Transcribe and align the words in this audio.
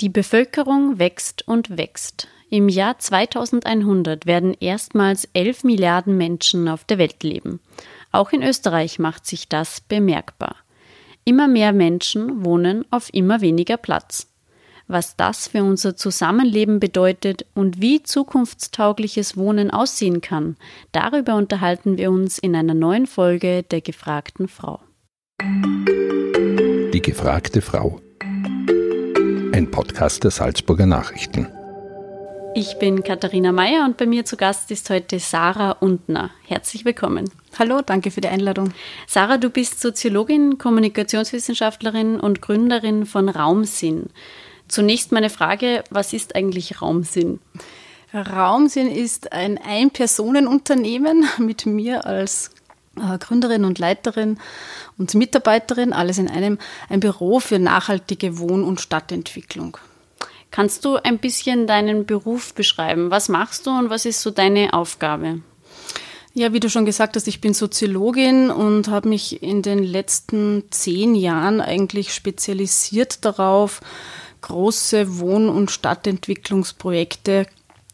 Die 0.00 0.08
Bevölkerung 0.08 1.00
wächst 1.00 1.48
und 1.48 1.76
wächst. 1.76 2.28
Im 2.50 2.68
Jahr 2.68 3.00
2100 3.00 4.26
werden 4.26 4.54
erstmals 4.60 5.28
11 5.32 5.64
Milliarden 5.64 6.16
Menschen 6.16 6.68
auf 6.68 6.84
der 6.84 6.98
Welt 6.98 7.24
leben. 7.24 7.58
Auch 8.12 8.30
in 8.30 8.44
Österreich 8.44 9.00
macht 9.00 9.26
sich 9.26 9.48
das 9.48 9.80
bemerkbar. 9.80 10.54
Immer 11.24 11.48
mehr 11.48 11.72
Menschen 11.72 12.44
wohnen 12.44 12.84
auf 12.92 13.12
immer 13.12 13.40
weniger 13.40 13.76
Platz. 13.76 14.28
Was 14.86 15.16
das 15.16 15.48
für 15.48 15.64
unser 15.64 15.96
Zusammenleben 15.96 16.78
bedeutet 16.78 17.44
und 17.54 17.82
wie 17.82 18.00
zukunftstaugliches 18.02 19.36
Wohnen 19.36 19.72
aussehen 19.72 20.20
kann, 20.20 20.56
darüber 20.92 21.34
unterhalten 21.34 21.98
wir 21.98 22.12
uns 22.12 22.38
in 22.38 22.54
einer 22.54 22.72
neuen 22.72 23.08
Folge 23.08 23.64
der 23.64 23.80
gefragten 23.80 24.46
Frau. 24.46 24.80
Die 25.42 27.02
gefragte 27.02 27.60
Frau 27.60 28.00
ein 29.58 29.72
Podcast 29.72 30.22
der 30.22 30.30
Salzburger 30.30 30.86
Nachrichten. 30.86 31.48
Ich 32.54 32.78
bin 32.78 33.02
Katharina 33.02 33.50
Mayer 33.50 33.84
und 33.84 33.96
bei 33.96 34.06
mir 34.06 34.24
zu 34.24 34.36
Gast 34.36 34.70
ist 34.70 34.88
heute 34.88 35.18
Sarah 35.18 35.72
Undner. 35.72 36.30
Herzlich 36.46 36.84
willkommen. 36.84 37.28
Hallo, 37.58 37.80
danke 37.84 38.12
für 38.12 38.20
die 38.20 38.28
Einladung. 38.28 38.72
Sarah, 39.08 39.36
du 39.36 39.50
bist 39.50 39.80
Soziologin, 39.80 40.58
Kommunikationswissenschaftlerin 40.58 42.20
und 42.20 42.40
Gründerin 42.40 43.04
von 43.04 43.28
Raumsinn. 43.28 44.10
Zunächst 44.68 45.10
meine 45.10 45.28
Frage, 45.28 45.82
was 45.90 46.12
ist 46.12 46.36
eigentlich 46.36 46.80
Raumsinn? 46.80 47.40
Raumsinn 48.14 48.88
ist 48.88 49.32
ein 49.32 49.58
Ein-Personen-Unternehmen 49.58 51.28
mit 51.38 51.66
mir 51.66 52.06
als 52.06 52.52
Gründerin 53.18 53.64
und 53.64 53.78
Leiterin 53.78 54.38
und 54.96 55.14
Mitarbeiterin, 55.14 55.92
alles 55.92 56.18
in 56.18 56.28
einem, 56.28 56.58
ein 56.88 57.00
Büro 57.00 57.40
für 57.40 57.58
nachhaltige 57.58 58.38
Wohn- 58.38 58.64
und 58.64 58.80
Stadtentwicklung. 58.80 59.78
Kannst 60.50 60.84
du 60.84 60.96
ein 60.96 61.18
bisschen 61.18 61.66
deinen 61.66 62.06
Beruf 62.06 62.54
beschreiben? 62.54 63.10
Was 63.10 63.28
machst 63.28 63.66
du 63.66 63.70
und 63.70 63.90
was 63.90 64.04
ist 64.04 64.22
so 64.22 64.30
deine 64.30 64.72
Aufgabe? 64.72 65.42
Ja, 66.34 66.52
wie 66.52 66.60
du 66.60 66.70
schon 66.70 66.84
gesagt 66.84 67.16
hast, 67.16 67.26
ich 67.26 67.40
bin 67.40 67.52
Soziologin 67.52 68.50
und 68.50 68.88
habe 68.88 69.08
mich 69.08 69.42
in 69.42 69.62
den 69.62 69.82
letzten 69.82 70.64
zehn 70.70 71.14
Jahren 71.14 71.60
eigentlich 71.60 72.14
spezialisiert 72.14 73.24
darauf, 73.24 73.80
große 74.40 75.18
Wohn- 75.18 75.48
und 75.48 75.70
Stadtentwicklungsprojekte 75.70 77.46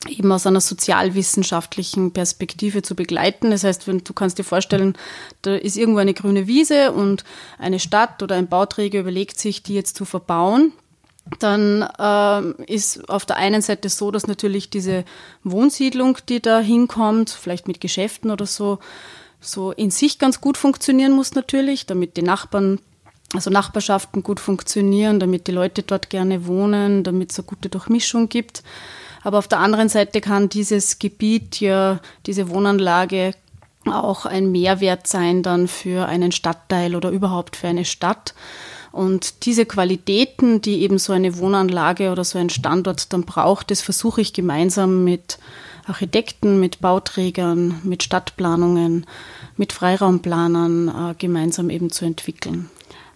eben 0.08 0.30
aus 0.32 0.46
einer 0.46 0.60
sozialwissenschaftlichen 0.60 2.12
Perspektive 2.12 2.82
zu 2.82 2.94
begleiten. 2.94 3.50
Das 3.50 3.64
heißt, 3.64 3.86
wenn 3.86 4.04
du 4.04 4.12
kannst 4.12 4.38
dir 4.38 4.44
vorstellen, 4.44 4.96
da 5.42 5.54
ist 5.54 5.76
irgendwo 5.76 6.00
eine 6.00 6.14
grüne 6.14 6.46
Wiese 6.46 6.92
und 6.92 7.24
eine 7.58 7.80
Stadt 7.80 8.22
oder 8.22 8.36
ein 8.36 8.48
Bauträger 8.48 9.00
überlegt 9.00 9.38
sich, 9.38 9.62
die 9.62 9.74
jetzt 9.74 9.96
zu 9.96 10.04
verbauen. 10.04 10.72
Dann 11.38 11.82
äh, 11.98 12.72
ist 12.72 13.08
auf 13.08 13.24
der 13.24 13.36
einen 13.36 13.62
Seite 13.62 13.88
so, 13.88 14.10
dass 14.10 14.26
natürlich 14.26 14.68
diese 14.68 15.04
Wohnsiedlung, 15.42 16.18
die 16.28 16.40
da 16.40 16.60
hinkommt, 16.60 17.30
vielleicht 17.30 17.66
mit 17.66 17.80
Geschäften 17.80 18.30
oder 18.30 18.46
so, 18.46 18.78
so 19.40 19.72
in 19.72 19.90
sich 19.90 20.18
ganz 20.18 20.40
gut 20.40 20.58
funktionieren 20.58 21.12
muss 21.12 21.34
natürlich, 21.34 21.86
damit 21.86 22.16
die 22.16 22.22
Nachbarn 22.22 22.78
also 23.32 23.50
Nachbarschaften 23.50 24.22
gut 24.22 24.38
funktionieren, 24.38 25.18
damit 25.18 25.46
die 25.48 25.52
Leute 25.52 25.82
dort 25.82 26.08
gerne 26.08 26.46
wohnen, 26.46 27.02
damit 27.02 27.32
es 27.32 27.38
eine 27.38 27.46
gute 27.46 27.68
Durchmischung 27.68 28.28
gibt. 28.28 28.62
Aber 29.24 29.38
auf 29.38 29.48
der 29.48 29.58
anderen 29.58 29.88
Seite 29.88 30.20
kann 30.20 30.48
dieses 30.48 30.98
Gebiet 30.98 31.58
ja, 31.58 31.98
diese 32.26 32.48
Wohnanlage 32.50 33.34
auch 33.86 34.26
ein 34.26 34.52
Mehrwert 34.52 35.06
sein 35.06 35.42
dann 35.42 35.66
für 35.68 36.06
einen 36.06 36.32
Stadtteil 36.32 36.94
oder 36.94 37.10
überhaupt 37.10 37.56
für 37.56 37.68
eine 37.68 37.84
Stadt. 37.84 38.34
Und 38.92 39.44
diese 39.44 39.66
Qualitäten, 39.66 40.60
die 40.60 40.82
eben 40.82 40.98
so 40.98 41.12
eine 41.12 41.38
Wohnanlage 41.38 42.12
oder 42.12 42.22
so 42.22 42.38
ein 42.38 42.48
Standort 42.48 43.12
dann 43.12 43.24
braucht, 43.24 43.70
das 43.70 43.80
versuche 43.80 44.20
ich 44.20 44.32
gemeinsam 44.32 45.02
mit 45.02 45.38
Architekten, 45.86 46.60
mit 46.60 46.80
Bauträgern, 46.80 47.80
mit 47.82 48.02
Stadtplanungen, 48.02 49.04
mit 49.56 49.72
Freiraumplanern 49.72 50.88
äh, 50.88 51.14
gemeinsam 51.18 51.70
eben 51.70 51.90
zu 51.90 52.04
entwickeln. 52.04 52.70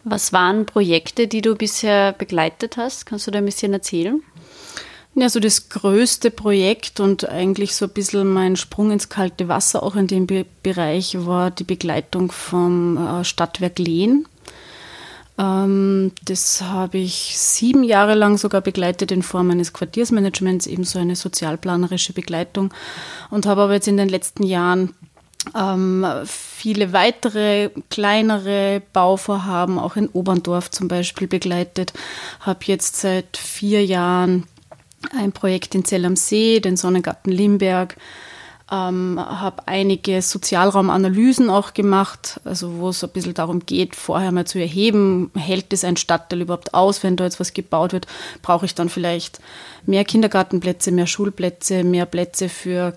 Was 0.04 0.32
waren 0.32 0.66
Projekte, 0.66 1.28
die 1.28 1.42
du 1.42 1.54
bisher 1.54 2.12
begleitet 2.12 2.76
hast? 2.76 3.06
Kannst 3.06 3.26
du 3.26 3.30
da 3.30 3.38
ein 3.38 3.44
bisschen 3.44 3.72
erzählen? 3.72 4.22
Ja, 5.20 5.28
so 5.28 5.40
das 5.40 5.68
größte 5.68 6.30
Projekt 6.30 7.00
und 7.00 7.28
eigentlich 7.28 7.74
so 7.74 7.86
ein 7.86 7.90
bisschen 7.90 8.32
mein 8.32 8.54
Sprung 8.54 8.92
ins 8.92 9.08
kalte 9.08 9.48
Wasser 9.48 9.82
auch 9.82 9.96
in 9.96 10.06
dem 10.06 10.28
Be 10.28 10.46
Bereich 10.62 11.16
war 11.26 11.50
die 11.50 11.64
Begleitung 11.64 12.30
vom 12.30 12.96
äh, 12.96 13.24
Stadtwerk 13.24 13.80
Lehn. 13.80 14.26
Ähm, 15.36 16.12
das 16.24 16.62
habe 16.62 16.98
ich 16.98 17.36
sieben 17.36 17.82
Jahre 17.82 18.14
lang 18.14 18.38
sogar 18.38 18.60
begleitet 18.60 19.10
in 19.10 19.24
Form 19.24 19.50
eines 19.50 19.72
Quartiersmanagements, 19.72 20.68
ebenso 20.68 21.00
eine 21.00 21.16
sozialplanerische 21.16 22.12
Begleitung 22.12 22.72
und 23.28 23.44
habe 23.46 23.62
aber 23.62 23.72
jetzt 23.72 23.88
in 23.88 23.96
den 23.96 24.08
letzten 24.08 24.44
Jahren 24.44 24.94
ähm, 25.56 26.06
viele 26.26 26.92
weitere 26.92 27.70
kleinere 27.90 28.82
Bauvorhaben, 28.92 29.80
auch 29.80 29.96
in 29.96 30.06
Oberndorf 30.10 30.70
zum 30.70 30.86
Beispiel, 30.86 31.26
begleitet. 31.26 31.92
Habe 32.38 32.60
jetzt 32.66 32.94
seit 32.94 33.36
vier 33.36 33.84
Jahren 33.84 34.44
ein 35.16 35.32
Projekt 35.32 35.74
in 35.74 35.84
Zell 35.84 36.04
am 36.04 36.16
See, 36.16 36.60
den 36.60 36.76
Sonnengarten 36.76 37.32
Limberg. 37.32 37.96
Ähm, 38.70 39.18
habe 39.18 39.66
einige 39.66 40.20
Sozialraumanalysen 40.20 41.48
auch 41.48 41.72
gemacht, 41.72 42.38
also 42.44 42.78
wo 42.78 42.90
es 42.90 43.02
ein 43.02 43.08
bisschen 43.10 43.32
darum 43.32 43.64
geht, 43.64 43.96
vorher 43.96 44.30
mal 44.30 44.46
zu 44.46 44.58
erheben, 44.58 45.30
hält 45.34 45.72
es 45.72 45.84
ein 45.84 45.96
Stadtteil 45.96 46.42
überhaupt 46.42 46.74
aus, 46.74 47.02
wenn 47.02 47.16
da 47.16 47.24
jetzt 47.24 47.40
was 47.40 47.54
gebaut 47.54 47.94
wird, 47.94 48.06
brauche 48.42 48.66
ich 48.66 48.74
dann 48.74 48.90
vielleicht 48.90 49.40
mehr 49.86 50.04
Kindergartenplätze, 50.04 50.92
mehr 50.92 51.06
Schulplätze, 51.06 51.82
mehr 51.82 52.04
Plätze 52.04 52.50
für 52.50 52.94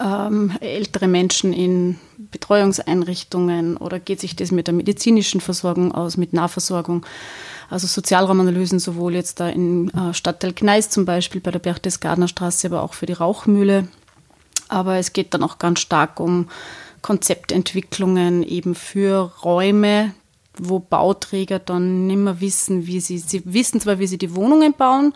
ähm, 0.00 0.52
ältere 0.60 1.08
Menschen 1.08 1.52
in 1.52 1.98
Betreuungseinrichtungen 2.18 3.76
oder 3.76 3.98
geht 3.98 4.20
sich 4.20 4.36
das 4.36 4.50
mit 4.50 4.66
der 4.66 4.74
medizinischen 4.74 5.40
Versorgung 5.40 5.92
aus, 5.92 6.16
mit 6.16 6.32
Nahversorgung? 6.32 7.04
Also 7.70 7.86
Sozialraumanalysen 7.86 8.78
sowohl 8.78 9.14
jetzt 9.14 9.40
da 9.40 9.48
in 9.48 9.90
äh, 9.90 10.14
Stadtteil 10.14 10.52
Gneis 10.52 10.90
zum 10.90 11.04
Beispiel 11.04 11.40
bei 11.40 11.50
der 11.50 11.58
Berchtesgadener 11.58 12.28
Straße, 12.28 12.66
aber 12.66 12.82
auch 12.82 12.94
für 12.94 13.06
die 13.06 13.12
Rauchmühle. 13.12 13.88
Aber 14.68 14.96
es 14.96 15.12
geht 15.12 15.34
dann 15.34 15.42
auch 15.42 15.58
ganz 15.58 15.80
stark 15.80 16.20
um 16.20 16.48
Konzeptentwicklungen 17.02 18.42
eben 18.42 18.74
für 18.74 19.32
Räume, 19.42 20.14
wo 20.56 20.78
Bauträger 20.78 21.58
dann 21.58 22.06
nicht 22.06 22.16
mehr 22.16 22.40
wissen, 22.40 22.86
wie 22.86 23.00
sie, 23.00 23.18
sie 23.18 23.42
wissen 23.44 23.80
zwar, 23.80 23.98
wie 23.98 24.06
sie 24.06 24.18
die 24.18 24.34
Wohnungen 24.34 24.72
bauen, 24.72 25.14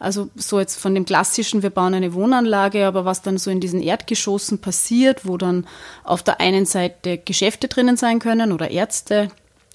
also 0.00 0.30
so 0.34 0.58
jetzt 0.58 0.80
von 0.80 0.94
dem 0.94 1.04
klassischen, 1.04 1.62
wir 1.62 1.70
bauen 1.70 1.94
eine 1.94 2.14
Wohnanlage, 2.14 2.86
aber 2.86 3.04
was 3.04 3.22
dann 3.22 3.38
so 3.38 3.50
in 3.50 3.60
diesen 3.60 3.82
Erdgeschossen 3.82 4.58
passiert, 4.58 5.26
wo 5.26 5.36
dann 5.36 5.66
auf 6.04 6.22
der 6.22 6.40
einen 6.40 6.64
Seite 6.64 7.18
Geschäfte 7.18 7.68
drinnen 7.68 7.98
sein 7.98 8.18
können 8.18 8.50
oder 8.50 8.70
Ärzte, 8.70 9.30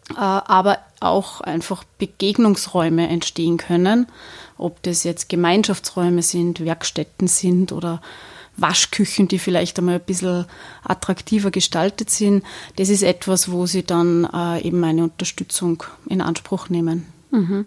äh, 0.09 0.16
aber 0.18 0.80
auch 1.00 1.41
einfach 1.41 1.84
Begegnungsräume 2.00 3.08
entstehen 3.08 3.58
können, 3.58 4.08
ob 4.58 4.81
das 4.81 5.03
jetzt 5.03 5.30
Gemeinschaftsräume 5.30 6.24
sind, 6.24 6.59
Werkstätten 6.59 7.28
sind 7.28 7.72
oder 7.72 8.02
Waschküchen, 8.58 9.28
die 9.28 9.38
vielleicht 9.38 9.78
einmal 9.78 9.96
ein 9.96 10.02
bisschen 10.02 10.46
attraktiver 10.84 11.52
gestaltet 11.52 12.09
sind. 12.09 12.44
Das 12.78 12.90
ist 12.90 13.03
etwas, 13.03 13.52
wo 13.52 13.68
sie 13.68 13.84
dann 13.84 14.28
äh, 14.34 14.62
eben 14.62 14.84
eine 14.84 15.03
Unterstützung 15.03 15.84
in 16.09 16.22
Anspruch 16.22 16.69
nehmen. 16.69 17.06
Mhm. 17.35 17.66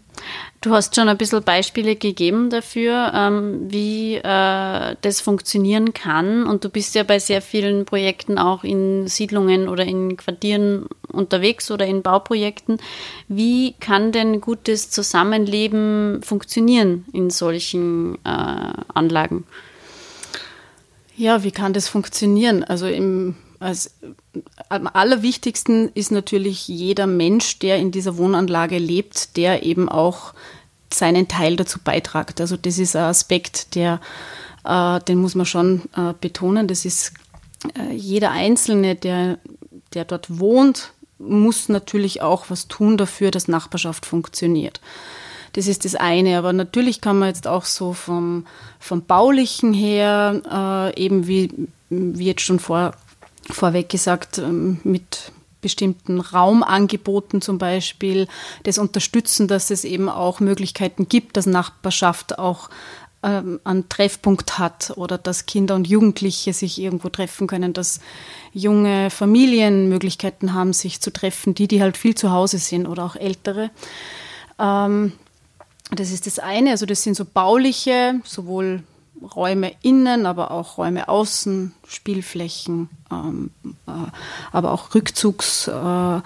Du 0.62 0.72
hast 0.72 0.96
schon 0.96 1.10
ein 1.10 1.18
bisschen 1.18 1.42
Beispiele 1.42 1.94
gegeben 1.94 2.48
dafür, 2.48 3.12
ähm, 3.14 3.70
wie 3.70 4.14
äh, 4.14 4.96
das 5.02 5.20
funktionieren 5.20 5.92
kann. 5.92 6.46
Und 6.46 6.64
du 6.64 6.70
bist 6.70 6.94
ja 6.94 7.02
bei 7.02 7.18
sehr 7.18 7.42
vielen 7.42 7.84
Projekten 7.84 8.38
auch 8.38 8.64
in 8.64 9.06
Siedlungen 9.08 9.68
oder 9.68 9.84
in 9.84 10.16
Quartieren 10.16 10.86
unterwegs 11.12 11.70
oder 11.70 11.86
in 11.86 12.02
Bauprojekten. 12.02 12.78
Wie 13.28 13.74
kann 13.78 14.10
denn 14.10 14.40
gutes 14.40 14.90
Zusammenleben 14.90 16.22
funktionieren 16.22 17.04
in 17.12 17.28
solchen 17.28 18.14
äh, 18.24 18.72
Anlagen? 18.94 19.44
Ja, 21.14 21.44
wie 21.44 21.50
kann 21.50 21.74
das 21.74 21.88
funktionieren? 21.88 22.64
Also 22.64 22.86
im 22.86 23.34
als, 23.60 23.90
am 24.68 24.86
allerwichtigsten 24.86 25.90
ist 25.94 26.10
natürlich 26.12 26.68
jeder 26.68 27.06
Mensch, 27.06 27.58
der 27.58 27.76
in 27.76 27.90
dieser 27.90 28.16
Wohnanlage 28.16 28.78
lebt, 28.78 29.36
der 29.36 29.64
eben 29.64 29.88
auch 29.88 30.34
seinen 30.92 31.28
Teil 31.28 31.56
dazu 31.56 31.78
beitragt. 31.82 32.40
Also 32.40 32.56
das 32.56 32.78
ist 32.78 32.96
ein 32.96 33.04
Aspekt, 33.04 33.74
der, 33.74 34.00
äh, 34.64 35.00
den 35.00 35.18
muss 35.18 35.34
man 35.34 35.46
schon 35.46 35.82
äh, 35.96 36.14
betonen. 36.20 36.68
Das 36.68 36.84
ist 36.84 37.12
äh, 37.74 37.92
jeder 37.92 38.30
Einzelne, 38.30 38.94
der, 38.94 39.38
der 39.94 40.04
dort 40.04 40.38
wohnt, 40.38 40.92
muss 41.18 41.68
natürlich 41.68 42.22
auch 42.22 42.46
was 42.48 42.68
tun 42.68 42.96
dafür, 42.96 43.30
dass 43.30 43.48
Nachbarschaft 43.48 44.06
funktioniert. 44.06 44.80
Das 45.54 45.66
ist 45.66 45.84
das 45.84 45.94
eine. 45.94 46.38
Aber 46.38 46.52
natürlich 46.52 47.00
kann 47.00 47.18
man 47.18 47.28
jetzt 47.28 47.46
auch 47.46 47.64
so 47.64 47.92
vom, 47.92 48.46
vom 48.78 49.02
Baulichen 49.02 49.74
her, 49.74 50.92
äh, 50.96 51.02
eben 51.02 51.26
wie, 51.26 51.50
wie 51.90 52.26
jetzt 52.26 52.42
schon 52.42 52.60
vor 52.60 52.92
vorweg 53.50 53.88
gesagt, 53.88 54.38
ähm, 54.38 54.80
mit 54.84 55.32
bestimmten 55.60 56.20
Raumangeboten 56.20 57.40
zum 57.40 57.58
Beispiel, 57.58 58.28
das 58.62 58.78
Unterstützen, 58.78 59.48
dass 59.48 59.70
es 59.70 59.84
eben 59.84 60.08
auch 60.08 60.40
Möglichkeiten 60.40 61.08
gibt, 61.08 61.36
dass 61.36 61.46
Nachbarschaft 61.46 62.38
auch 62.38 62.70
ähm, 63.22 63.58
einen 63.64 63.88
Treffpunkt 63.88 64.58
hat 64.58 64.92
oder 64.96 65.18
dass 65.18 65.46
Kinder 65.46 65.74
und 65.74 65.88
Jugendliche 65.88 66.52
sich 66.52 66.80
irgendwo 66.80 67.08
treffen 67.08 67.48
können, 67.48 67.72
dass 67.72 68.00
junge 68.52 69.10
Familien 69.10 69.88
Möglichkeiten 69.88 70.54
haben, 70.54 70.72
sich 70.72 71.00
zu 71.00 71.12
treffen, 71.12 71.54
die, 71.54 71.66
die 71.66 71.82
halt 71.82 71.96
viel 71.96 72.14
zu 72.14 72.30
Hause 72.30 72.58
sind 72.58 72.86
oder 72.86 73.04
auch 73.04 73.16
ältere. 73.16 73.70
Ähm, 74.60 75.12
das 75.90 76.12
ist 76.12 76.26
das 76.26 76.38
eine, 76.38 76.70
also 76.70 76.86
das 76.86 77.02
sind 77.02 77.16
so 77.16 77.24
bauliche, 77.24 78.20
sowohl 78.24 78.84
Räume 79.22 79.72
innen, 79.82 80.26
aber 80.26 80.50
auch 80.50 80.78
Räume 80.78 81.08
außen, 81.08 81.74
Spielflächen, 81.86 82.88
ähm, 83.10 83.50
äh, 83.86 83.92
aber 84.52 84.72
auch 84.72 84.94
Rückzugsräume. 84.94 86.22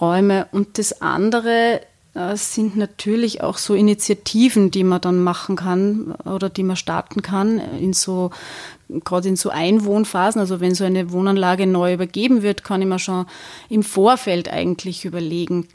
Äh, 0.00 0.44
und 0.52 0.78
das 0.78 1.00
andere 1.00 1.80
äh, 2.14 2.36
sind 2.36 2.76
natürlich 2.76 3.42
auch 3.42 3.58
so 3.58 3.74
Initiativen, 3.74 4.70
die 4.70 4.84
man 4.84 5.00
dann 5.00 5.22
machen 5.22 5.56
kann 5.56 6.12
oder 6.24 6.48
die 6.48 6.62
man 6.62 6.76
starten 6.76 7.22
kann 7.22 7.58
in 7.58 7.92
so 7.92 8.30
gerade 8.88 9.28
in 9.28 9.36
so 9.36 9.50
Einwohnphasen, 9.50 10.40
also 10.40 10.60
wenn 10.60 10.74
so 10.74 10.84
eine 10.84 11.10
Wohnanlage 11.10 11.66
neu 11.66 11.94
übergeben 11.94 12.42
wird, 12.42 12.64
kann 12.64 12.80
ich 12.80 12.86
mir 12.86 12.98
schon 12.98 13.26
im 13.68 13.82
Vorfeld 13.82 14.48
eigentlich 14.48 15.04
überlegen, 15.04 15.66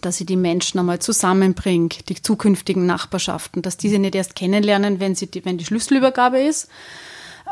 dass 0.00 0.16
sie 0.16 0.26
die 0.26 0.36
Menschen 0.36 0.78
einmal 0.78 0.98
zusammenbringt, 0.98 2.08
die 2.08 2.20
zukünftigen 2.20 2.86
Nachbarschaften, 2.86 3.62
dass 3.62 3.76
diese 3.76 3.98
nicht 3.98 4.14
erst 4.14 4.36
kennenlernen, 4.36 5.00
wenn, 5.00 5.14
sie 5.14 5.26
die, 5.26 5.44
wenn 5.44 5.58
die 5.58 5.64
Schlüsselübergabe 5.64 6.40
ist, 6.40 6.68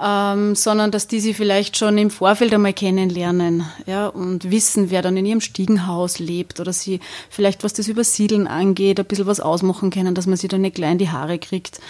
ähm, 0.02 0.54
sondern 0.54 0.90
dass 0.90 1.08
die 1.08 1.20
sie 1.20 1.34
vielleicht 1.34 1.76
schon 1.76 1.96
im 1.98 2.10
Vorfeld 2.10 2.52
einmal 2.52 2.72
kennenlernen 2.72 3.64
ja, 3.86 4.08
und 4.08 4.50
wissen, 4.50 4.90
wer 4.90 5.02
dann 5.02 5.16
in 5.16 5.26
ihrem 5.26 5.40
Stiegenhaus 5.40 6.18
lebt 6.18 6.60
oder 6.60 6.72
sie 6.72 7.00
vielleicht, 7.30 7.64
was 7.64 7.72
das 7.72 7.88
Übersiedeln 7.88 8.46
angeht, 8.46 9.00
ein 9.00 9.06
bisschen 9.06 9.26
was 9.26 9.40
ausmachen 9.40 9.90
können, 9.90 10.14
dass 10.14 10.26
man 10.26 10.36
sie 10.36 10.48
dann 10.48 10.62
nicht 10.62 10.76
gleich 10.76 10.92
in 10.92 10.98
die 10.98 11.10
Haare 11.10 11.38
kriegt. 11.38 11.80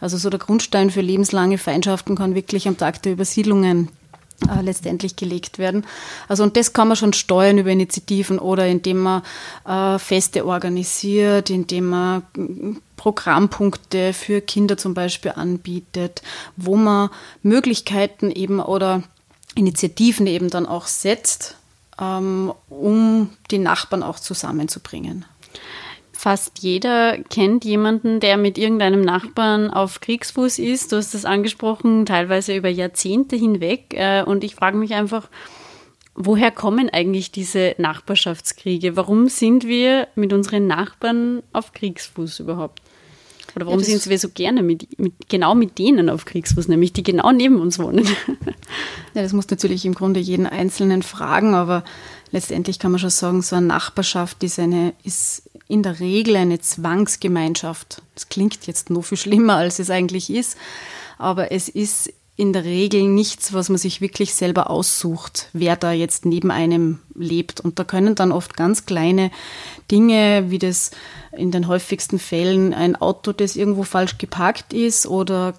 Also 0.00 0.16
so 0.16 0.30
der 0.30 0.38
Grundstein 0.38 0.90
für 0.90 1.00
lebenslange 1.00 1.58
Feindschaften 1.58 2.16
kann 2.16 2.34
wirklich 2.34 2.68
am 2.68 2.76
Tag 2.76 3.02
der 3.02 3.12
Übersiedlungen 3.12 3.88
äh, 4.48 4.60
letztendlich 4.60 5.16
gelegt 5.16 5.58
werden. 5.58 5.86
Also 6.28 6.42
und 6.42 6.56
das 6.56 6.72
kann 6.72 6.88
man 6.88 6.96
schon 6.96 7.12
steuern 7.12 7.58
über 7.58 7.70
Initiativen 7.70 8.38
oder 8.38 8.66
indem 8.66 8.98
man 8.98 9.22
äh, 9.66 9.98
Feste 9.98 10.44
organisiert, 10.44 11.50
indem 11.50 11.88
man 11.88 12.22
mm, 12.36 12.76
Programmpunkte 12.96 14.12
für 14.12 14.40
Kinder 14.40 14.76
zum 14.76 14.94
Beispiel 14.94 15.32
anbietet, 15.32 16.22
wo 16.56 16.76
man 16.76 17.10
Möglichkeiten 17.42 18.30
eben 18.30 18.60
oder 18.60 19.02
Initiativen 19.54 20.26
eben 20.26 20.50
dann 20.50 20.66
auch 20.66 20.86
setzt, 20.86 21.56
ähm, 21.98 22.52
um 22.68 23.30
die 23.50 23.58
Nachbarn 23.58 24.02
auch 24.02 24.20
zusammenzubringen. 24.20 25.24
Fast 26.16 26.60
jeder 26.60 27.18
kennt 27.18 27.66
jemanden, 27.66 28.20
der 28.20 28.38
mit 28.38 28.56
irgendeinem 28.56 29.02
Nachbarn 29.02 29.70
auf 29.70 30.00
Kriegsfuß 30.00 30.58
ist. 30.58 30.90
Du 30.90 30.96
hast 30.96 31.12
das 31.12 31.26
angesprochen, 31.26 32.06
teilweise 32.06 32.56
über 32.56 32.70
Jahrzehnte 32.70 33.36
hinweg. 33.36 33.92
Äh, 33.92 34.22
und 34.22 34.42
ich 34.42 34.54
frage 34.54 34.78
mich 34.78 34.94
einfach, 34.94 35.28
woher 36.14 36.50
kommen 36.50 36.88
eigentlich 36.88 37.32
diese 37.32 37.74
Nachbarschaftskriege? 37.76 38.96
Warum 38.96 39.28
sind 39.28 39.66
wir 39.66 40.08
mit 40.14 40.32
unseren 40.32 40.66
Nachbarn 40.66 41.42
auf 41.52 41.74
Kriegsfuß 41.74 42.40
überhaupt? 42.40 42.80
Oder 43.54 43.66
warum 43.66 43.80
ja, 43.80 43.84
sind 43.84 44.08
wir 44.08 44.18
so 44.18 44.30
gerne 44.30 44.62
mit, 44.62 44.98
mit, 44.98 45.28
genau 45.28 45.54
mit 45.54 45.78
denen 45.78 46.08
auf 46.08 46.24
Kriegsfuß, 46.24 46.68
nämlich 46.68 46.94
die 46.94 47.02
genau 47.02 47.30
neben 47.30 47.60
uns 47.60 47.78
wohnen? 47.78 48.08
Ja, 49.14 49.22
das 49.22 49.32
muss 49.32 49.48
natürlich 49.48 49.86
im 49.86 49.94
Grunde 49.94 50.20
jeden 50.20 50.46
Einzelnen 50.46 51.02
fragen, 51.02 51.54
aber 51.54 51.84
letztendlich 52.32 52.78
kann 52.78 52.90
man 52.90 53.00
schon 53.00 53.08
sagen, 53.08 53.40
so 53.40 53.56
eine 53.56 53.66
Nachbarschaft 53.66 54.44
ist, 54.44 54.58
eine, 54.58 54.92
ist 55.04 55.48
in 55.68 55.82
der 55.82 56.00
Regel 56.00 56.36
eine 56.36 56.60
Zwangsgemeinschaft. 56.60 58.02
Das 58.14 58.28
klingt 58.28 58.66
jetzt 58.66 58.90
nur 58.90 59.02
viel 59.02 59.18
schlimmer, 59.18 59.56
als 59.56 59.78
es 59.78 59.90
eigentlich 59.90 60.30
ist, 60.30 60.56
aber 61.18 61.52
es 61.52 61.68
ist 61.68 62.12
in 62.36 62.52
der 62.52 62.64
Regel 62.64 63.08
nichts, 63.08 63.54
was 63.54 63.70
man 63.70 63.78
sich 63.78 64.02
wirklich 64.02 64.34
selber 64.34 64.68
aussucht, 64.68 65.48
wer 65.54 65.74
da 65.74 65.92
jetzt 65.92 66.26
neben 66.26 66.50
einem 66.50 66.98
lebt. 67.14 67.60
Und 67.60 67.78
da 67.78 67.84
können 67.84 68.14
dann 68.14 68.30
oft 68.30 68.56
ganz 68.56 68.84
kleine 68.84 69.30
Dinge, 69.90 70.44
wie 70.48 70.58
das 70.58 70.90
in 71.32 71.50
den 71.50 71.66
häufigsten 71.66 72.18
Fällen 72.18 72.74
ein 72.74 72.94
Auto, 72.94 73.32
das 73.32 73.56
irgendwo 73.56 73.84
falsch 73.84 74.18
geparkt 74.18 74.74
ist 74.74 75.06
oder 75.06 75.54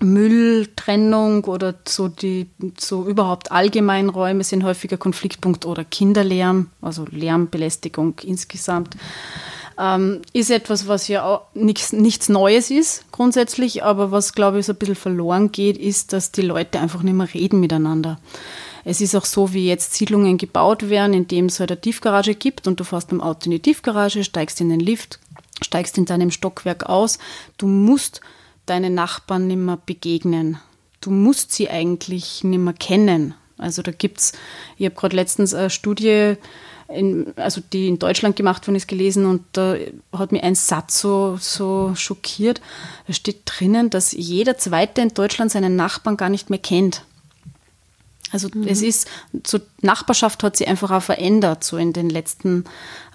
Mülltrennung 0.00 1.44
oder 1.44 1.74
so 1.86 2.08
die 2.08 2.48
so 2.78 3.06
überhaupt 3.06 3.52
Allgemeinräume 3.52 4.44
sind 4.44 4.64
häufiger 4.64 4.96
Konfliktpunkt 4.96 5.66
oder 5.66 5.84
Kinderlärm, 5.84 6.70
also 6.80 7.06
Lärmbelästigung 7.10 8.18
insgesamt. 8.22 8.96
Ähm, 9.78 10.20
ist 10.32 10.50
etwas, 10.50 10.88
was 10.88 11.08
ja 11.08 11.24
auch 11.24 11.42
nichts, 11.54 11.92
nichts 11.92 12.28
Neues 12.28 12.70
ist 12.70 13.04
grundsätzlich, 13.12 13.82
aber 13.82 14.10
was, 14.10 14.34
glaube 14.34 14.58
ich, 14.58 14.66
so 14.66 14.72
ein 14.72 14.78
bisschen 14.78 14.94
verloren 14.94 15.52
geht, 15.52 15.78
ist, 15.78 16.12
dass 16.12 16.32
die 16.32 16.42
Leute 16.42 16.80
einfach 16.80 17.02
nicht 17.02 17.14
mehr 17.14 17.32
reden 17.32 17.60
miteinander. 17.60 18.18
Es 18.84 19.00
ist 19.00 19.14
auch 19.14 19.24
so, 19.24 19.52
wie 19.52 19.66
jetzt 19.66 19.94
Siedlungen 19.94 20.38
gebaut 20.38 20.88
werden, 20.88 21.14
indem 21.14 21.46
es 21.46 21.60
halt 21.60 21.70
eine 21.70 21.80
Tiefgarage 21.80 22.34
gibt 22.34 22.66
und 22.66 22.80
du 22.80 22.84
fährst 22.84 23.12
mit 23.12 23.22
Auto 23.22 23.46
in 23.46 23.52
die 23.52 23.60
Tiefgarage, 23.60 24.24
steigst 24.24 24.60
in 24.60 24.70
den 24.70 24.80
Lift, 24.80 25.18
steigst 25.62 25.98
in 25.98 26.06
deinem 26.06 26.30
Stockwerk 26.30 26.84
aus. 26.84 27.18
Du 27.58 27.66
musst 27.66 28.20
deinen 28.70 28.94
Nachbarn 28.94 29.46
nicht 29.48 29.58
mehr 29.58 29.78
begegnen. 29.84 30.58
Du 31.00 31.10
musst 31.10 31.52
sie 31.52 31.68
eigentlich 31.68 32.44
nicht 32.44 32.58
mehr 32.58 32.74
kennen. 32.74 33.34
Also 33.58 33.82
da 33.82 33.90
gibt 33.90 34.18
es, 34.18 34.32
ich 34.78 34.86
habe 34.86 34.94
gerade 34.94 35.16
letztens 35.16 35.52
eine 35.52 35.70
Studie, 35.70 36.36
in, 36.88 37.32
also 37.36 37.60
die 37.72 37.88
in 37.88 37.98
Deutschland 37.98 38.36
gemacht 38.36 38.66
worden 38.66 38.76
ist, 38.76 38.88
gelesen 38.88 39.26
und 39.26 39.42
da 39.52 39.76
hat 40.12 40.32
mir 40.32 40.42
ein 40.42 40.54
Satz 40.54 41.00
so, 41.00 41.36
so 41.40 41.92
schockiert. 41.94 42.60
Da 43.06 43.12
steht 43.12 43.42
drinnen, 43.44 43.90
dass 43.90 44.12
jeder 44.12 44.56
Zweite 44.56 45.00
in 45.00 45.10
Deutschland 45.10 45.50
seinen 45.50 45.76
Nachbarn 45.76 46.16
gar 46.16 46.30
nicht 46.30 46.50
mehr 46.50 46.58
kennt. 46.58 47.04
Also 48.32 48.48
mhm. 48.52 48.66
es 48.66 48.82
ist, 48.82 49.08
so 49.46 49.58
Nachbarschaft 49.82 50.42
hat 50.42 50.56
sich 50.56 50.68
einfach 50.68 50.90
auch 50.90 51.02
verändert, 51.02 51.64
so 51.64 51.76
in 51.76 51.92
den 51.92 52.10
letzten 52.10 52.64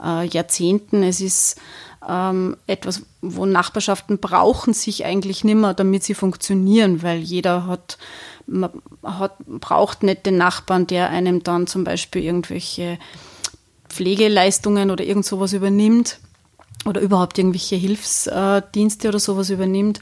äh, 0.03 0.25
Jahrzehnten. 0.27 1.03
Es 1.03 1.21
ist 1.21 1.59
ähm, 2.07 2.57
etwas, 2.67 3.03
wo 3.21 3.45
Nachbarschaften 3.45 4.19
brauchen 4.19 4.73
sich 4.73 5.05
eigentlich 5.05 5.43
nimmer, 5.43 5.73
damit 5.73 6.03
sie 6.03 6.13
funktionieren, 6.13 7.03
weil 7.03 7.19
jeder 7.19 7.67
hat, 7.67 7.97
man 8.47 8.69
hat, 9.03 9.37
braucht 9.45 10.03
nicht 10.03 10.25
den 10.25 10.37
Nachbarn, 10.37 10.87
der 10.87 11.09
einem 11.09 11.43
dann 11.43 11.67
zum 11.67 11.83
Beispiel 11.83 12.23
irgendwelche 12.23 12.97
Pflegeleistungen 13.89 14.91
oder 14.91 15.03
irgend 15.03 15.25
sowas 15.25 15.53
übernimmt 15.53 16.19
oder 16.85 17.01
überhaupt 17.01 17.37
irgendwelche 17.37 17.75
Hilfsdienste 17.75 19.07
oder 19.07 19.19
sowas 19.19 19.49
übernimmt, 19.49 19.99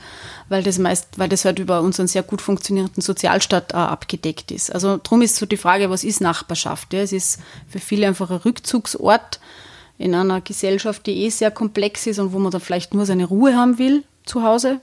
weil 0.49 0.63
das 0.63 0.79
meist, 0.79 1.17
weil 1.17 1.29
das 1.29 1.45
halt 1.45 1.59
über 1.59 1.81
unseren 1.81 2.07
sehr 2.07 2.23
gut 2.23 2.41
funktionierenden 2.41 3.01
Sozialstaat 3.01 3.71
äh, 3.71 3.77
abgedeckt 3.77 4.51
ist. 4.51 4.73
Also 4.73 4.97
darum 4.97 5.21
ist 5.21 5.37
so 5.37 5.45
die 5.45 5.57
Frage, 5.57 5.89
was 5.89 6.03
ist 6.03 6.21
Nachbarschaft? 6.21 6.93
Ja? 6.93 6.99
Es 6.99 7.13
ist 7.13 7.39
für 7.69 7.79
viele 7.79 8.07
einfach 8.07 8.29
ein 8.29 8.37
Rückzugsort 8.37 9.39
in 9.97 10.15
einer 10.15 10.41
Gesellschaft, 10.41 11.05
die 11.05 11.23
eh 11.23 11.29
sehr 11.29 11.51
komplex 11.51 12.07
ist 12.07 12.19
und 12.19 12.33
wo 12.33 12.39
man 12.39 12.51
dann 12.51 12.61
vielleicht 12.61 12.93
nur 12.93 13.05
seine 13.05 13.25
Ruhe 13.25 13.55
haben 13.55 13.77
will 13.77 14.03
zu 14.25 14.43
Hause. 14.43 14.79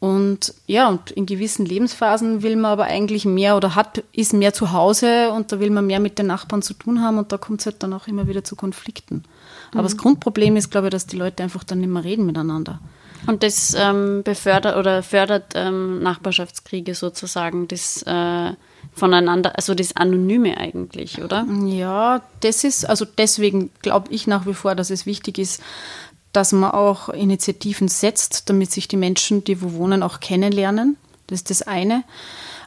Und 0.00 0.54
ja, 0.66 0.88
und 0.88 1.10
in 1.10 1.26
gewissen 1.26 1.66
Lebensphasen 1.66 2.42
will 2.42 2.56
man 2.56 2.72
aber 2.72 2.84
eigentlich 2.84 3.26
mehr 3.26 3.54
oder 3.54 3.74
hat, 3.74 4.02
ist 4.12 4.32
mehr 4.32 4.54
zu 4.54 4.72
Hause 4.72 5.30
und 5.30 5.52
da 5.52 5.60
will 5.60 5.68
man 5.68 5.86
mehr 5.86 6.00
mit 6.00 6.18
den 6.18 6.26
Nachbarn 6.26 6.62
zu 6.62 6.72
tun 6.72 7.02
haben 7.02 7.18
und 7.18 7.32
da 7.32 7.36
kommt 7.36 7.60
es 7.60 7.66
halt 7.66 7.82
dann 7.82 7.92
auch 7.92 8.06
immer 8.06 8.26
wieder 8.26 8.42
zu 8.42 8.56
Konflikten. 8.56 9.24
Aber 9.72 9.82
mhm. 9.82 9.86
das 9.86 9.96
Grundproblem 9.98 10.56
ist, 10.56 10.70
glaube 10.70 10.86
ich, 10.86 10.92
dass 10.92 11.06
die 11.06 11.18
Leute 11.18 11.42
einfach 11.42 11.64
dann 11.64 11.80
nicht 11.80 11.90
mehr 11.90 12.02
reden 12.02 12.24
miteinander. 12.24 12.80
Und 13.26 13.42
das 13.42 13.74
ähm, 13.78 14.22
befördert 14.24 14.78
oder 14.78 15.02
fördert 15.02 15.52
ähm, 15.54 16.02
Nachbarschaftskriege 16.02 16.94
sozusagen, 16.94 17.68
das 17.68 18.02
äh, 18.06 18.52
voneinander, 18.92 19.56
also 19.56 19.74
das 19.74 19.96
Anonyme 19.96 20.56
eigentlich, 20.56 21.22
oder? 21.22 21.46
Ja, 21.66 22.22
das 22.40 22.64
ist, 22.64 22.84
also 22.84 23.04
deswegen 23.04 23.70
glaube 23.82 24.12
ich 24.12 24.26
nach 24.26 24.46
wie 24.46 24.54
vor, 24.54 24.74
dass 24.74 24.90
es 24.90 25.06
wichtig 25.06 25.38
ist, 25.38 25.62
dass 26.32 26.52
man 26.52 26.70
auch 26.70 27.08
Initiativen 27.08 27.88
setzt, 27.88 28.48
damit 28.48 28.70
sich 28.70 28.88
die 28.88 28.96
Menschen, 28.96 29.42
die 29.44 29.62
wo 29.62 29.72
wohnen, 29.72 30.02
auch 30.02 30.20
kennenlernen. 30.20 30.96
Das 31.26 31.40
ist 31.40 31.50
das 31.50 31.62
eine. 31.62 32.04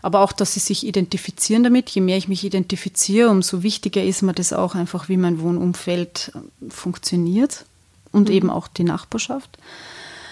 Aber 0.02 0.20
auch, 0.20 0.34
dass 0.34 0.54
sie 0.54 0.60
sich 0.60 0.86
identifizieren 0.86 1.64
damit. 1.64 1.90
Je 1.90 2.02
mehr 2.02 2.18
ich 2.18 2.28
mich 2.28 2.44
identifiziere, 2.44 3.30
umso 3.30 3.64
wichtiger 3.64 4.04
ist 4.04 4.22
mir 4.22 4.34
das 4.34 4.52
auch 4.52 4.76
einfach, 4.76 5.08
wie 5.08 5.18
mein 5.18 5.40
Wohnumfeld 5.40 6.34
funktioniert 6.70 7.66
und 8.12 8.28
mhm. 8.28 8.36
eben 8.36 8.50
auch 8.50 8.68
die 8.68 8.84
Nachbarschaft. 8.84 9.58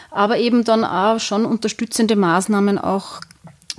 Aber 0.09 0.37
eben 0.37 0.65
dann 0.65 0.83
auch 0.83 1.19
schon 1.19 1.45
unterstützende 1.45 2.17
Maßnahmen 2.17 2.77
auch 2.77 3.21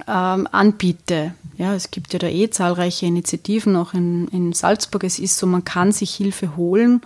ähm, 0.06 0.48
anbiete. 0.50 1.34
Ja, 1.56 1.74
es 1.74 1.90
gibt 1.90 2.12
ja 2.12 2.18
da 2.18 2.28
eh 2.28 2.50
zahlreiche 2.50 3.06
Initiativen, 3.06 3.76
auch 3.76 3.94
in, 3.94 4.28
in 4.28 4.52
Salzburg. 4.52 5.04
Es 5.04 5.18
ist 5.18 5.38
so, 5.38 5.46
man 5.46 5.64
kann 5.64 5.92
sich 5.92 6.14
Hilfe 6.14 6.56
holen, 6.56 7.02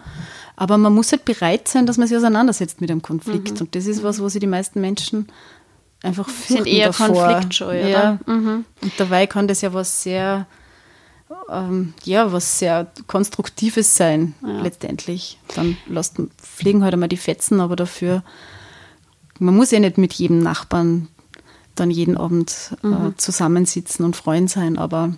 aber 0.56 0.78
man 0.78 0.94
muss 0.94 1.12
halt 1.12 1.24
bereit 1.24 1.68
sein, 1.68 1.86
dass 1.86 1.98
man 1.98 2.08
sich 2.08 2.16
auseinandersetzt 2.16 2.80
mit 2.80 2.90
einem 2.90 3.02
Konflikt. 3.02 3.54
Mhm. 3.54 3.60
Und 3.60 3.74
das 3.74 3.86
ist 3.86 4.02
was, 4.02 4.20
wo 4.20 4.28
sich 4.28 4.40
die 4.40 4.46
meisten 4.46 4.80
Menschen 4.80 5.26
einfach 6.02 6.28
fürchten 6.28 6.64
Sind 6.64 6.66
eher 6.66 6.86
davor. 6.88 7.26
konfliktscheu, 7.26 7.88
ja. 7.88 8.18
Mhm. 8.26 8.64
Und 8.80 8.92
dabei 8.98 9.26
kann 9.26 9.48
das 9.48 9.60
ja 9.60 9.72
was 9.74 10.02
sehr 10.02 10.46
ähm, 11.50 11.94
ja, 12.04 12.32
was 12.32 12.58
sehr 12.58 12.86
Konstruktives 13.06 13.96
sein, 13.96 14.34
ja. 14.42 14.60
letztendlich. 14.60 15.38
Dann 15.54 15.76
lässt, 15.86 16.16
fliegen 16.40 16.84
halt 16.84 16.94
einmal 16.94 17.08
die 17.08 17.16
Fetzen, 17.16 17.60
aber 17.60 17.76
dafür, 17.76 18.22
man 19.38 19.56
muss 19.56 19.70
ja 19.70 19.80
nicht 19.80 19.98
mit 19.98 20.12
jedem 20.14 20.38
Nachbarn 20.38 21.08
dann 21.76 21.90
jeden 21.90 22.16
Abend 22.16 22.76
äh, 22.82 22.86
mhm. 22.86 23.06
äh, 23.08 23.16
zusammensitzen 23.16 24.04
und 24.04 24.16
Freund 24.16 24.50
sein, 24.50 24.78
aber 24.78 25.14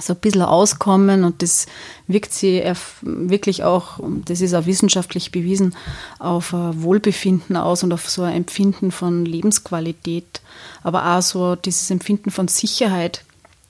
so 0.00 0.12
ein 0.12 0.18
bisschen 0.18 0.42
auskommen 0.42 1.22
und 1.22 1.40
das 1.40 1.66
wirkt 2.08 2.32
sie 2.32 2.60
wirklich 3.02 3.62
auch, 3.62 4.00
das 4.24 4.40
ist 4.40 4.52
auch 4.52 4.66
wissenschaftlich 4.66 5.30
bewiesen, 5.30 5.76
auf 6.18 6.52
Wohlbefinden 6.52 7.56
aus 7.56 7.84
und 7.84 7.92
auf 7.92 8.10
so 8.10 8.22
ein 8.22 8.34
Empfinden 8.34 8.90
von 8.90 9.24
Lebensqualität, 9.24 10.40
aber 10.82 11.14
auch 11.14 11.22
so 11.22 11.54
dieses 11.54 11.92
Empfinden 11.92 12.32
von 12.32 12.48
Sicherheit. 12.48 13.24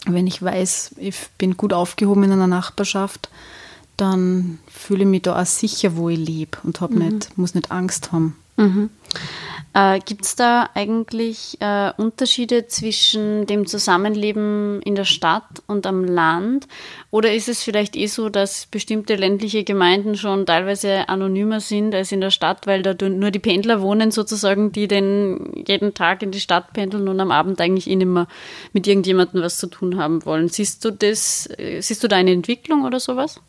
Wenn 0.06 0.26
ich 0.26 0.40
weiß, 0.40 0.94
ich 0.96 1.14
bin 1.36 1.58
gut 1.58 1.74
aufgehoben 1.74 2.24
in 2.24 2.32
einer 2.32 2.46
Nachbarschaft, 2.46 3.28
dann 3.96 4.58
fühle 4.66 5.02
ich 5.02 5.08
mich 5.08 5.22
da 5.22 5.40
auch 5.40 5.46
sicher, 5.46 5.96
wo 5.96 6.08
ich 6.08 6.18
lebe 6.18 6.58
und 6.62 6.80
hab 6.80 6.90
mhm. 6.90 6.98
nicht, 7.00 7.38
muss 7.38 7.54
nicht 7.54 7.70
Angst 7.70 8.12
haben. 8.12 8.36
Mhm. 8.56 8.90
Äh, 9.74 9.98
Gibt 10.04 10.24
es 10.24 10.36
da 10.36 10.70
eigentlich 10.74 11.60
äh, 11.60 11.90
Unterschiede 11.96 12.68
zwischen 12.68 13.44
dem 13.46 13.66
Zusammenleben 13.66 14.80
in 14.82 14.94
der 14.94 15.04
Stadt 15.04 15.62
und 15.66 15.84
am 15.84 16.04
Land? 16.04 16.68
Oder 17.10 17.34
ist 17.34 17.48
es 17.48 17.64
vielleicht 17.64 17.96
eh 17.96 18.06
so, 18.06 18.28
dass 18.28 18.66
bestimmte 18.66 19.16
ländliche 19.16 19.64
Gemeinden 19.64 20.14
schon 20.14 20.46
teilweise 20.46 21.08
anonymer 21.08 21.58
sind 21.58 21.92
als 21.92 22.12
in 22.12 22.20
der 22.20 22.30
Stadt, 22.30 22.68
weil 22.68 22.82
da 22.82 22.94
nur 23.08 23.32
die 23.32 23.40
Pendler 23.40 23.82
wohnen 23.82 24.12
sozusagen, 24.12 24.70
die 24.70 24.86
den 24.86 25.64
jeden 25.66 25.92
Tag 25.92 26.22
in 26.22 26.30
die 26.30 26.40
Stadt 26.40 26.72
pendeln 26.72 27.08
und 27.08 27.18
am 27.18 27.32
Abend 27.32 27.60
eigentlich 27.60 27.90
eh 27.90 27.96
nicht 27.96 28.06
mehr 28.06 28.28
mit 28.72 28.86
irgendjemandem 28.86 29.42
was 29.42 29.58
zu 29.58 29.66
tun 29.66 29.96
haben 29.98 30.24
wollen? 30.24 30.48
Siehst 30.48 30.84
du 30.84 30.92
das, 30.92 31.48
äh, 31.58 31.80
siehst 31.80 32.04
du 32.04 32.06
da 32.06 32.14
eine 32.14 32.30
Entwicklung 32.30 32.84
oder 32.84 33.00
sowas? 33.00 33.40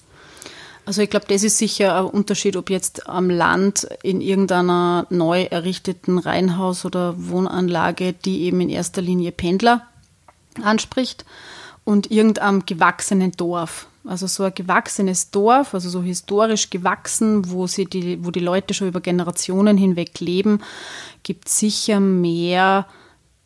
Also 0.85 1.01
ich 1.01 1.09
glaube, 1.09 1.25
das 1.27 1.43
ist 1.43 1.57
sicher 1.57 1.97
ein 1.97 2.05
Unterschied, 2.05 2.55
ob 2.57 2.69
jetzt 2.69 3.09
am 3.09 3.29
Land 3.29 3.87
in 4.03 4.21
irgendeiner 4.21 5.07
neu 5.09 5.43
errichteten 5.43 6.19
Reihenhaus 6.19 6.85
oder 6.85 7.15
Wohnanlage, 7.17 8.13
die 8.13 8.43
eben 8.43 8.61
in 8.61 8.69
erster 8.69 9.01
Linie 9.01 9.31
Pendler 9.31 9.87
anspricht 10.61 11.25
und 11.83 12.11
irgendeinem 12.11 12.65
gewachsenen 12.65 13.31
Dorf. 13.31 13.87
Also 14.05 14.27
so 14.27 14.43
ein 14.43 14.53
gewachsenes 14.53 15.31
Dorf, 15.31 15.73
also 15.73 15.89
so 15.89 16.03
historisch 16.03 16.69
gewachsen, 16.69 17.49
wo, 17.49 17.65
sie 17.65 17.85
die, 17.85 18.23
wo 18.23 18.29
die 18.29 18.39
Leute 18.39 18.75
schon 18.75 18.87
über 18.87 19.01
Generationen 19.01 19.77
hinweg 19.77 20.19
leben, 20.19 20.61
gibt 21.23 21.49
sicher 21.49 21.99
mehr 21.99 22.85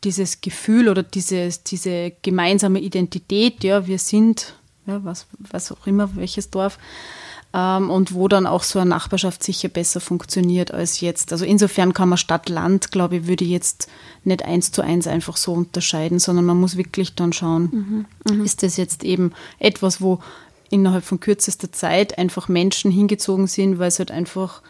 dieses 0.04 0.42
Gefühl 0.42 0.90
oder 0.90 1.04
dieses, 1.04 1.64
diese 1.64 2.12
gemeinsame 2.22 2.80
Identität, 2.80 3.64
ja, 3.64 3.88
wir 3.88 4.00
sind, 4.00 4.54
ja, 4.86 5.04
was, 5.04 5.28
was 5.38 5.72
auch 5.72 5.88
immer, 5.88 6.14
welches 6.16 6.50
Dorf, 6.50 6.78
ähm, 7.54 7.90
und 7.90 8.14
wo 8.14 8.28
dann 8.28 8.46
auch 8.46 8.64
so 8.64 8.80
eine 8.80 8.90
Nachbarschaft 8.90 9.44
sicher 9.44 9.70
besser 9.70 10.00
funktioniert 10.00 10.72
als 10.72 11.02
jetzt. 11.02 11.32
Also 11.32 11.46
insofern 11.46 11.94
kann 11.94 12.10
man 12.10 12.18
Stadt-Land, 12.18 12.92
glaube 12.92 13.18
ich, 13.18 13.28
würde 13.28 13.46
jetzt 13.46 13.90
nicht 14.24 14.44
eins 14.44 14.72
zu 14.72 14.82
eins 14.82 15.08
einfach 15.08 15.38
so 15.38 15.54
unterscheiden, 15.54 16.20
sondern 16.20 16.46
man 16.46 16.60
muss 16.60 16.78
wirklich 16.78 17.16
dann 17.16 17.34
schauen, 17.34 18.06
mhm. 18.26 18.36
Mhm. 18.36 18.46
ist 18.46 18.64
das 18.64 18.78
jetzt 18.78 19.04
eben 19.04 19.34
etwas, 19.58 20.02
wo 20.02 20.20
innerhalb 20.70 21.04
von 21.04 21.20
kürzester 21.20 21.72
Zeit 21.72 22.18
einfach 22.18 22.48
Menschen 22.48 22.92
hingezogen 22.92 23.48
sind, 23.48 23.80
weil 23.80 23.90
sie 23.90 24.00
halt 24.00 24.12
einfach 24.12 24.62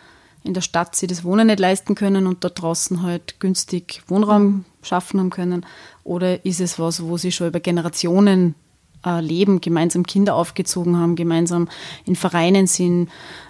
in 0.44 0.54
der 0.54 0.62
Stadt 0.62 0.96
sie 0.96 1.08
das 1.08 1.26
Wohnen 1.26 1.48
nicht 1.48 1.60
leisten 1.60 1.96
können 1.96 2.26
und 2.26 2.46
da 2.46 2.50
draußen 2.50 3.04
halt 3.04 3.42
günstig 3.42 4.02
Wohnraum 4.08 4.64
schaffen 4.82 5.20
haben 5.20 5.30
können? 5.32 5.66
Oder 6.06 6.46
ist 6.46 6.62
es 6.62 6.80
was, 6.80 7.04
wo 7.04 7.18
sie 7.18 7.34
schon 7.34 7.48
über 7.48 7.60
Generationen 7.60 8.56
äh, 9.06 9.22
leben, 9.22 9.62
gemeinsam 9.62 10.06
Kinder 10.06 10.36
aufgezogen 10.36 10.98
haben, 10.98 11.16
gemeinsam 11.16 11.68
in 12.06 12.16
Vereinen 12.16 12.68
sind 12.68 13.10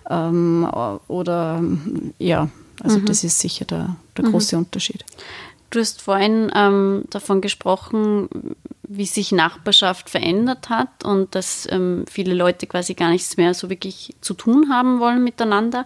ähm, 0.10 0.68
oder 1.08 1.62
ja, 2.18 2.50
also 2.82 3.00
mhm. 3.00 3.06
das 3.06 3.24
ist 3.24 3.40
sicher 3.40 3.66
der, 3.66 3.96
der 4.18 4.26
große 4.26 4.56
mhm. 4.56 4.64
Unterschied. 4.64 5.06
Du 5.70 5.80
hast 5.80 6.02
vorhin 6.02 6.52
ähm, 6.56 7.04
davon 7.10 7.42
gesprochen, 7.42 8.28
wie 8.92 9.06
sich 9.06 9.32
Nachbarschaft 9.32 10.10
verändert 10.10 10.70
hat 10.70 11.06
und 11.06 11.36
dass 11.36 11.68
ähm, 11.70 12.06
viele 12.10 12.34
Leute 12.34 12.66
quasi 12.66 12.96
gar 12.96 13.12
nichts 13.12 13.38
mehr 13.38 13.54
so 13.54 13.70
wirklich 13.70 14.16
zu 14.20 14.34
tun 14.34 14.70
haben 14.72 15.00
wollen 15.00 15.24
miteinander. 15.24 15.86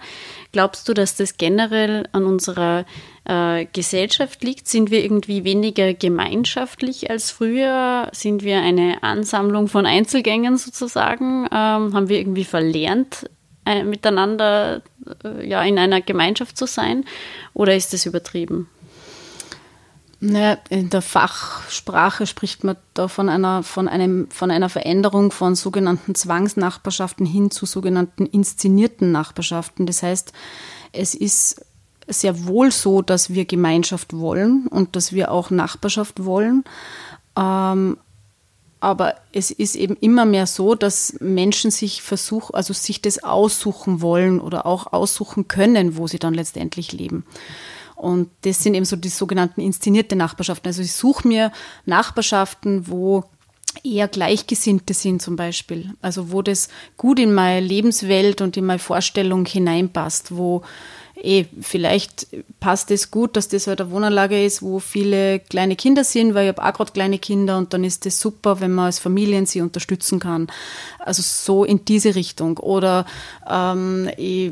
Glaubst 0.53 0.87
du, 0.87 0.93
dass 0.93 1.17
das 1.17 1.35
generell 1.35 2.07
an 2.13 2.23
unserer 2.23 2.85
äh, 3.25 3.65
Gesellschaft 3.73 4.41
liegt? 4.41 4.69
Sind 4.69 4.89
wir 4.89 5.03
irgendwie 5.03 5.43
weniger 5.43 5.93
gemeinschaftlich 5.93 7.09
als 7.09 7.29
früher? 7.29 8.07
Sind 8.13 8.41
wir 8.43 8.61
eine 8.61 9.03
Ansammlung 9.03 9.67
von 9.67 9.85
Einzelgängen 9.85 10.55
sozusagen? 10.55 11.45
Ähm, 11.51 11.93
haben 11.93 12.07
wir 12.07 12.17
irgendwie 12.17 12.45
verlernt, 12.45 13.29
äh, 13.65 13.83
miteinander 13.83 14.81
äh, 15.25 15.45
ja, 15.45 15.61
in 15.63 15.77
einer 15.77 15.99
Gemeinschaft 15.99 16.57
zu 16.57 16.67
sein? 16.67 17.03
Oder 17.53 17.75
ist 17.75 17.91
das 17.91 18.05
übertrieben? 18.05 18.69
Naja, 20.25 20.57
in 20.69 20.89
der 20.89 21.01
Fachsprache 21.01 22.25
spricht 22.27 22.63
man 22.63 22.77
da 22.93 23.09
von 23.09 23.27
einer, 23.27 23.61
von, 23.61 23.89
einem, 23.89 24.29
von 24.29 24.51
einer 24.51 24.69
Veränderung 24.69 25.33
von 25.33 25.53
sogenannten 25.55 26.15
Zwangsnachbarschaften 26.15 27.25
hin 27.25 27.51
zu 27.51 27.65
sogenannten 27.65 28.25
inszenierten 28.25 29.11
Nachbarschaften. 29.11 29.85
Das 29.85 30.01
heißt, 30.01 30.31
es 30.93 31.13
ist 31.13 31.65
sehr 32.07 32.47
wohl 32.47 32.71
so, 32.71 33.01
dass 33.01 33.33
wir 33.33 33.43
Gemeinschaft 33.43 34.17
wollen 34.17 34.67
und 34.67 34.95
dass 34.95 35.11
wir 35.11 35.29
auch 35.29 35.49
Nachbarschaft 35.49 36.23
wollen. 36.23 36.63
Ähm, 37.37 37.97
aber 38.79 39.15
es 39.33 39.51
ist 39.51 39.75
eben 39.75 39.97
immer 39.97 40.23
mehr 40.23 40.47
so, 40.47 40.73
dass 40.73 41.17
Menschen 41.19 41.69
sich 41.69 42.01
versuchen, 42.01 42.55
also 42.55 42.71
sich 42.71 43.01
das 43.01 43.25
aussuchen 43.25 43.99
wollen 43.99 44.39
oder 44.39 44.65
auch 44.65 44.93
aussuchen 44.93 45.49
können, 45.49 45.97
wo 45.97 46.07
sie 46.07 46.19
dann 46.19 46.33
letztendlich 46.33 46.93
leben. 46.93 47.25
Und 48.03 48.29
das 48.41 48.61
sind 48.61 48.73
eben 48.73 48.83
so 48.83 48.97
die 48.97 49.07
sogenannten 49.07 49.61
inszenierte 49.61 50.17
Nachbarschaften. 50.17 50.67
Also 50.67 50.81
ich 50.81 50.91
suche 50.91 51.25
mir 51.25 51.53
Nachbarschaften, 51.85 52.89
wo 52.89 53.23
eher 53.81 54.09
Gleichgesinnte 54.09 54.93
sind 54.93 55.21
zum 55.21 55.37
Beispiel. 55.37 55.93
Also 56.01 56.29
wo 56.31 56.41
das 56.41 56.67
gut 56.97 57.17
in 57.17 57.33
meine 57.33 57.65
Lebenswelt 57.65 58.41
und 58.41 58.57
in 58.57 58.65
meine 58.65 58.79
Vorstellung 58.79 59.45
hineinpasst, 59.45 60.35
wo 60.35 60.63
eh, 61.15 61.45
vielleicht 61.61 62.27
passt 62.59 62.91
es 62.91 63.11
gut, 63.11 63.35
dass 63.35 63.47
das 63.47 63.67
halt 63.67 63.81
eine 63.81 63.91
Wohnanlage 63.91 64.43
ist, 64.43 64.61
wo 64.61 64.79
viele 64.79 65.39
kleine 65.39 65.75
Kinder 65.75 66.03
sind, 66.03 66.33
weil 66.33 66.49
ich 66.49 66.57
habe 66.57 66.67
auch 66.67 66.73
gerade 66.73 66.91
kleine 66.91 67.19
Kinder 67.19 67.57
und 67.57 67.73
dann 67.73 67.83
ist 67.83 68.05
das 68.05 68.19
super, 68.19 68.59
wenn 68.59 68.73
man 68.73 68.85
als 68.85 68.99
Familien 68.99 69.45
sie 69.45 69.61
unterstützen 69.61 70.19
kann. 70.19 70.47
Also 70.99 71.21
so 71.21 71.63
in 71.63 71.85
diese 71.85 72.15
Richtung. 72.15 72.57
Oder 72.57 73.05
ähm, 73.49 74.09
ich 74.17 74.51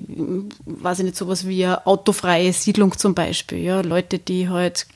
weiß 0.66 1.00
ich 1.00 1.06
nicht, 1.06 1.18
sowas 1.18 1.48
wie 1.48 1.66
eine 1.66 1.86
autofreie 1.88 2.54
Siedlung 2.54 2.98
zum 2.98 3.16
Beispiel. 3.16 3.60
Ja, 3.60 3.82
Leute, 3.82 4.20
die 4.20 4.50
halt 4.50 4.88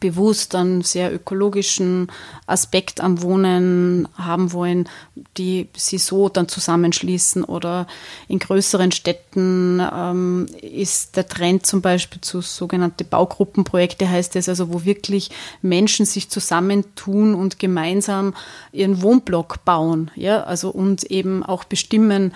bewusst 0.00 0.54
einen 0.54 0.82
sehr 0.82 1.14
ökologischen 1.14 2.08
Aspekt 2.46 3.00
am 3.00 3.22
Wohnen 3.22 4.08
haben 4.16 4.52
wollen, 4.52 4.88
die 5.36 5.68
sie 5.76 5.98
so 5.98 6.28
dann 6.28 6.48
zusammenschließen. 6.48 7.44
Oder 7.44 7.86
in 8.28 8.38
größeren 8.38 8.92
Städten 8.92 9.80
ähm, 9.92 10.46
ist 10.60 11.16
der 11.16 11.28
Trend 11.28 11.66
zum 11.66 11.82
Beispiel 11.82 12.20
zu 12.20 12.40
sogenannte 12.40 13.04
Baugruppenprojekte, 13.04 14.08
heißt 14.08 14.36
es 14.36 14.48
also, 14.48 14.72
wo 14.72 14.84
wirklich 14.84 15.30
Menschen 15.62 16.06
sich 16.06 16.28
zusammentun 16.30 17.34
und 17.34 17.58
gemeinsam 17.58 18.34
ihren 18.72 19.02
Wohnblock 19.02 19.64
bauen. 19.64 20.10
Ja, 20.14 20.42
also 20.44 20.70
und 20.70 21.04
eben 21.04 21.42
auch 21.42 21.64
bestimmen, 21.64 22.32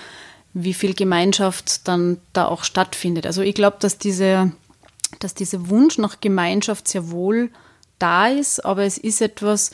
wie 0.54 0.74
viel 0.74 0.94
Gemeinschaft 0.94 1.86
dann 1.86 2.16
da 2.32 2.46
auch 2.46 2.64
stattfindet. 2.64 3.26
Also 3.26 3.42
ich 3.42 3.54
glaube, 3.54 3.76
dass 3.78 3.98
diese 3.98 4.52
dass 5.18 5.34
dieser 5.34 5.68
Wunsch 5.68 5.98
nach 5.98 6.20
Gemeinschaft 6.20 6.88
sehr 6.88 7.10
wohl 7.10 7.50
da 7.98 8.28
ist, 8.28 8.64
aber 8.64 8.84
es 8.84 8.98
ist 8.98 9.20
etwas, 9.20 9.70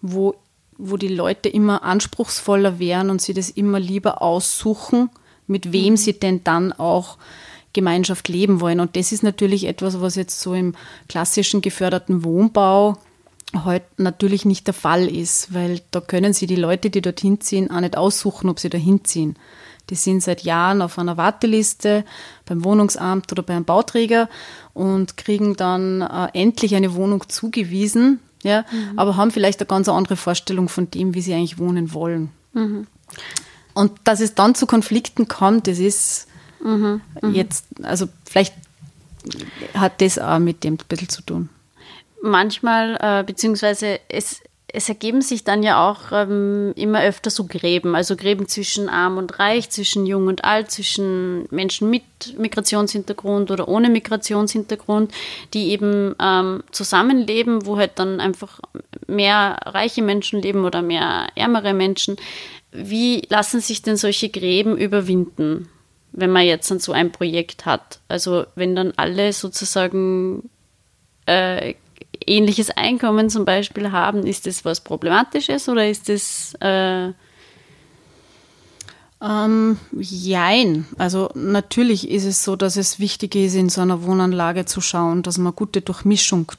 wo, 0.00 0.34
wo 0.78 0.96
die 0.96 1.08
Leute 1.08 1.48
immer 1.48 1.82
anspruchsvoller 1.82 2.78
werden 2.78 3.10
und 3.10 3.20
sie 3.20 3.34
das 3.34 3.50
immer 3.50 3.80
lieber 3.80 4.22
aussuchen, 4.22 5.10
mit 5.46 5.72
wem 5.72 5.92
mhm. 5.94 5.96
sie 5.96 6.14
denn 6.14 6.42
dann 6.44 6.72
auch 6.72 7.18
Gemeinschaft 7.72 8.28
leben 8.28 8.60
wollen. 8.60 8.80
Und 8.80 8.96
das 8.96 9.12
ist 9.12 9.22
natürlich 9.22 9.64
etwas, 9.64 10.00
was 10.00 10.14
jetzt 10.16 10.40
so 10.40 10.54
im 10.54 10.74
klassischen 11.08 11.60
geförderten 11.60 12.24
Wohnbau 12.24 12.96
heute 13.64 13.86
natürlich 13.98 14.44
nicht 14.44 14.66
der 14.66 14.74
Fall 14.74 15.06
ist, 15.08 15.54
weil 15.54 15.80
da 15.90 16.00
können 16.00 16.32
sie 16.32 16.46
die 16.46 16.56
Leute, 16.56 16.90
die 16.90 17.02
dorthin 17.02 17.40
ziehen, 17.40 17.70
auch 17.70 17.80
nicht 17.80 17.96
aussuchen, 17.96 18.50
ob 18.50 18.58
sie 18.58 18.70
dahin 18.70 19.04
ziehen. 19.04 19.36
Die 19.90 19.94
sind 19.94 20.22
seit 20.22 20.42
Jahren 20.42 20.82
auf 20.82 20.98
einer 20.98 21.16
Warteliste 21.16 22.04
beim 22.44 22.64
Wohnungsamt 22.64 23.30
oder 23.30 23.42
beim 23.42 23.64
Bauträger 23.64 24.28
und 24.74 25.16
kriegen 25.16 25.56
dann 25.56 26.02
äh, 26.02 26.28
endlich 26.32 26.74
eine 26.74 26.94
Wohnung 26.94 27.28
zugewiesen, 27.28 28.20
ja, 28.42 28.64
mhm. 28.70 28.98
aber 28.98 29.16
haben 29.16 29.30
vielleicht 29.30 29.60
eine 29.60 29.68
ganz 29.68 29.88
andere 29.88 30.16
Vorstellung 30.16 30.68
von 30.68 30.90
dem, 30.90 31.14
wie 31.14 31.20
sie 31.20 31.34
eigentlich 31.34 31.58
wohnen 31.58 31.94
wollen. 31.94 32.30
Mhm. 32.52 32.86
Und 33.74 33.92
dass 34.04 34.20
es 34.20 34.34
dann 34.34 34.54
zu 34.54 34.66
Konflikten 34.66 35.28
kommt, 35.28 35.66
das 35.66 35.78
ist 35.78 36.26
mhm. 36.62 37.00
mhm. 37.22 37.34
jetzt, 37.34 37.66
also 37.82 38.08
vielleicht 38.24 38.54
hat 39.74 40.00
das 40.00 40.18
auch 40.18 40.38
mit 40.38 40.64
dem 40.64 40.74
ein 40.74 40.86
bisschen 40.88 41.08
zu 41.08 41.22
tun. 41.22 41.48
Manchmal, 42.22 42.96
äh, 43.00 43.24
beziehungsweise 43.24 44.00
es 44.08 44.40
es 44.68 44.88
ergeben 44.88 45.22
sich 45.22 45.44
dann 45.44 45.62
ja 45.62 45.88
auch 45.88 46.10
ähm, 46.12 46.72
immer 46.74 47.02
öfter 47.02 47.30
so 47.30 47.46
Gräben, 47.46 47.94
also 47.94 48.16
Gräben 48.16 48.48
zwischen 48.48 48.88
arm 48.88 49.16
und 49.16 49.38
reich, 49.38 49.70
zwischen 49.70 50.06
jung 50.06 50.26
und 50.26 50.44
alt, 50.44 50.70
zwischen 50.70 51.46
Menschen 51.50 51.88
mit 51.88 52.02
Migrationshintergrund 52.36 53.50
oder 53.50 53.68
ohne 53.68 53.88
Migrationshintergrund, 53.88 55.12
die 55.54 55.70
eben 55.70 56.16
ähm, 56.20 56.64
zusammenleben, 56.72 57.64
wo 57.64 57.76
halt 57.76 57.92
dann 57.96 58.20
einfach 58.20 58.60
mehr 59.06 59.56
reiche 59.64 60.02
Menschen 60.02 60.42
leben 60.42 60.64
oder 60.64 60.82
mehr 60.82 61.28
ärmere 61.36 61.72
Menschen. 61.72 62.16
Wie 62.72 63.22
lassen 63.28 63.60
sich 63.60 63.82
denn 63.82 63.96
solche 63.96 64.30
Gräben 64.30 64.76
überwinden, 64.76 65.68
wenn 66.10 66.30
man 66.30 66.44
jetzt 66.44 66.70
dann 66.72 66.80
so 66.80 66.90
ein 66.92 67.12
Projekt 67.12 67.66
hat? 67.66 68.00
Also 68.08 68.46
wenn 68.56 68.74
dann 68.74 68.92
alle 68.96 69.32
sozusagen 69.32 70.50
äh, 71.26 71.74
ähnliches 72.26 72.70
Einkommen 72.70 73.30
zum 73.30 73.44
Beispiel 73.44 73.92
haben, 73.92 74.26
ist 74.26 74.46
das 74.46 74.64
was 74.64 74.80
Problematisches 74.80 75.68
oder 75.68 75.88
ist 75.88 76.08
das 76.08 76.54
äh 76.60 77.12
ähm, 79.20 79.78
jein. 79.92 80.86
Also 80.98 81.30
natürlich 81.34 82.10
ist 82.10 82.24
es 82.24 82.44
so, 82.44 82.54
dass 82.54 82.76
es 82.76 83.00
wichtig 83.00 83.34
ist, 83.34 83.54
in 83.54 83.70
so 83.70 83.80
einer 83.80 84.02
Wohnanlage 84.02 84.66
zu 84.66 84.80
schauen, 84.80 85.22
dass 85.22 85.38
man 85.38 85.54
gute 85.54 85.80
Durchmischung 85.80 86.52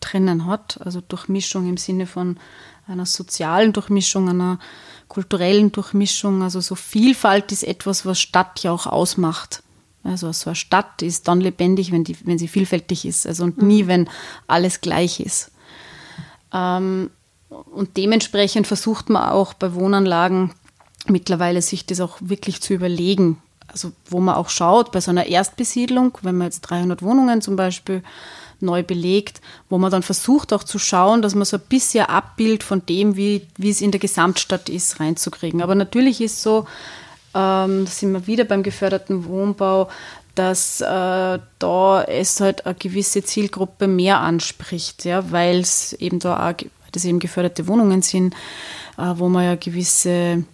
drinnen 0.00 0.46
hat. 0.46 0.80
Also 0.84 1.00
Durchmischung 1.00 1.68
im 1.68 1.76
Sinne 1.76 2.06
von 2.06 2.38
einer 2.86 3.06
sozialen 3.06 3.72
Durchmischung, 3.72 4.28
einer 4.28 4.58
kulturellen 5.08 5.72
Durchmischung. 5.72 6.42
Also 6.42 6.60
so 6.60 6.76
Vielfalt 6.76 7.50
ist 7.50 7.64
etwas, 7.64 8.06
was 8.06 8.20
Stadt 8.20 8.62
ja 8.62 8.70
auch 8.70 8.86
ausmacht. 8.86 9.63
Also 10.04 10.30
so 10.32 10.50
eine 10.50 10.56
Stadt 10.56 11.00
ist 11.02 11.28
dann 11.28 11.40
lebendig, 11.40 11.90
wenn, 11.90 12.04
die, 12.04 12.16
wenn 12.24 12.38
sie 12.38 12.48
vielfältig 12.48 13.06
ist. 13.06 13.26
Also 13.26 13.44
und 13.44 13.62
nie, 13.62 13.84
mhm. 13.84 13.88
wenn 13.88 14.10
alles 14.46 14.80
gleich 14.80 15.18
ist. 15.18 15.50
Ähm, 16.52 17.10
und 17.48 17.96
dementsprechend 17.96 18.66
versucht 18.66 19.08
man 19.08 19.30
auch 19.30 19.54
bei 19.54 19.74
Wohnanlagen 19.74 20.52
mittlerweile 21.06 21.62
sich 21.62 21.86
das 21.86 22.00
auch 22.00 22.18
wirklich 22.20 22.60
zu 22.60 22.74
überlegen. 22.74 23.38
Also 23.66 23.92
wo 24.06 24.20
man 24.20 24.36
auch 24.36 24.50
schaut, 24.50 24.92
bei 24.92 25.00
so 25.00 25.10
einer 25.10 25.26
Erstbesiedlung, 25.26 26.18
wenn 26.22 26.36
man 26.36 26.48
jetzt 26.48 26.62
300 26.62 27.02
Wohnungen 27.02 27.42
zum 27.42 27.56
Beispiel 27.56 28.02
neu 28.60 28.82
belegt, 28.82 29.40
wo 29.68 29.78
man 29.78 29.90
dann 29.90 30.02
versucht 30.02 30.52
auch 30.52 30.64
zu 30.64 30.78
schauen, 30.78 31.22
dass 31.22 31.34
man 31.34 31.44
so 31.44 31.56
ein 31.56 31.62
bisschen 31.68 32.06
Abbild 32.06 32.62
von 32.62 32.84
dem, 32.86 33.16
wie, 33.16 33.46
wie 33.56 33.70
es 33.70 33.80
in 33.80 33.90
der 33.90 34.00
Gesamtstadt 34.00 34.68
ist, 34.68 35.00
reinzukriegen. 35.00 35.62
Aber 35.62 35.74
natürlich 35.74 36.20
ist 36.20 36.42
so, 36.42 36.66
ähm, 37.34 37.84
da 37.84 37.90
sind 37.90 38.12
wir 38.12 38.26
wieder 38.26 38.44
beim 38.44 38.62
geförderten 38.62 39.26
Wohnbau, 39.26 39.88
dass 40.34 40.80
äh, 40.80 41.38
da 41.58 42.04
es 42.04 42.40
halt 42.40 42.66
eine 42.66 42.74
gewisse 42.74 43.22
Zielgruppe 43.22 43.86
mehr 43.86 44.20
anspricht, 44.20 45.04
ja, 45.04 45.30
weil 45.30 45.60
es 45.60 45.92
eben 45.94 46.18
da 46.18 46.50
auch, 46.50 46.54
das 46.92 47.04
eben 47.04 47.18
geförderte 47.18 47.66
Wohnungen 47.66 48.02
sind, 48.02 48.34
äh, 48.98 49.12
wo 49.16 49.28
man 49.28 49.44
ja 49.44 49.54
gewisse 49.54 50.44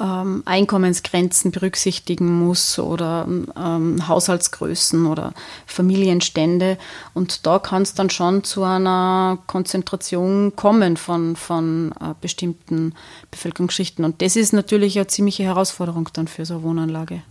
ähm, 0.00 0.42
Einkommensgrenzen 0.46 1.50
berücksichtigen 1.50 2.32
muss 2.32 2.78
oder 2.78 3.26
ähm, 3.28 4.08
Haushaltsgrößen 4.08 5.06
oder 5.06 5.34
Familienstände. 5.66 6.78
Und 7.12 7.46
da 7.46 7.58
kann 7.58 7.82
es 7.82 7.94
dann 7.94 8.10
schon 8.10 8.44
zu 8.44 8.62
einer 8.64 9.38
Konzentration 9.46 10.56
kommen 10.56 10.96
von, 10.96 11.36
von 11.36 11.92
äh, 12.00 12.14
bestimmten 12.20 12.94
Bevölkerungsschichten. 13.30 14.04
Und 14.04 14.22
das 14.22 14.36
ist 14.36 14.52
natürlich 14.52 14.96
eine 14.96 15.06
ziemliche 15.06 15.44
Herausforderung 15.44 16.08
dann 16.14 16.28
für 16.28 16.46
so 16.46 16.54
eine 16.54 16.62
Wohnanlage. 16.62 17.22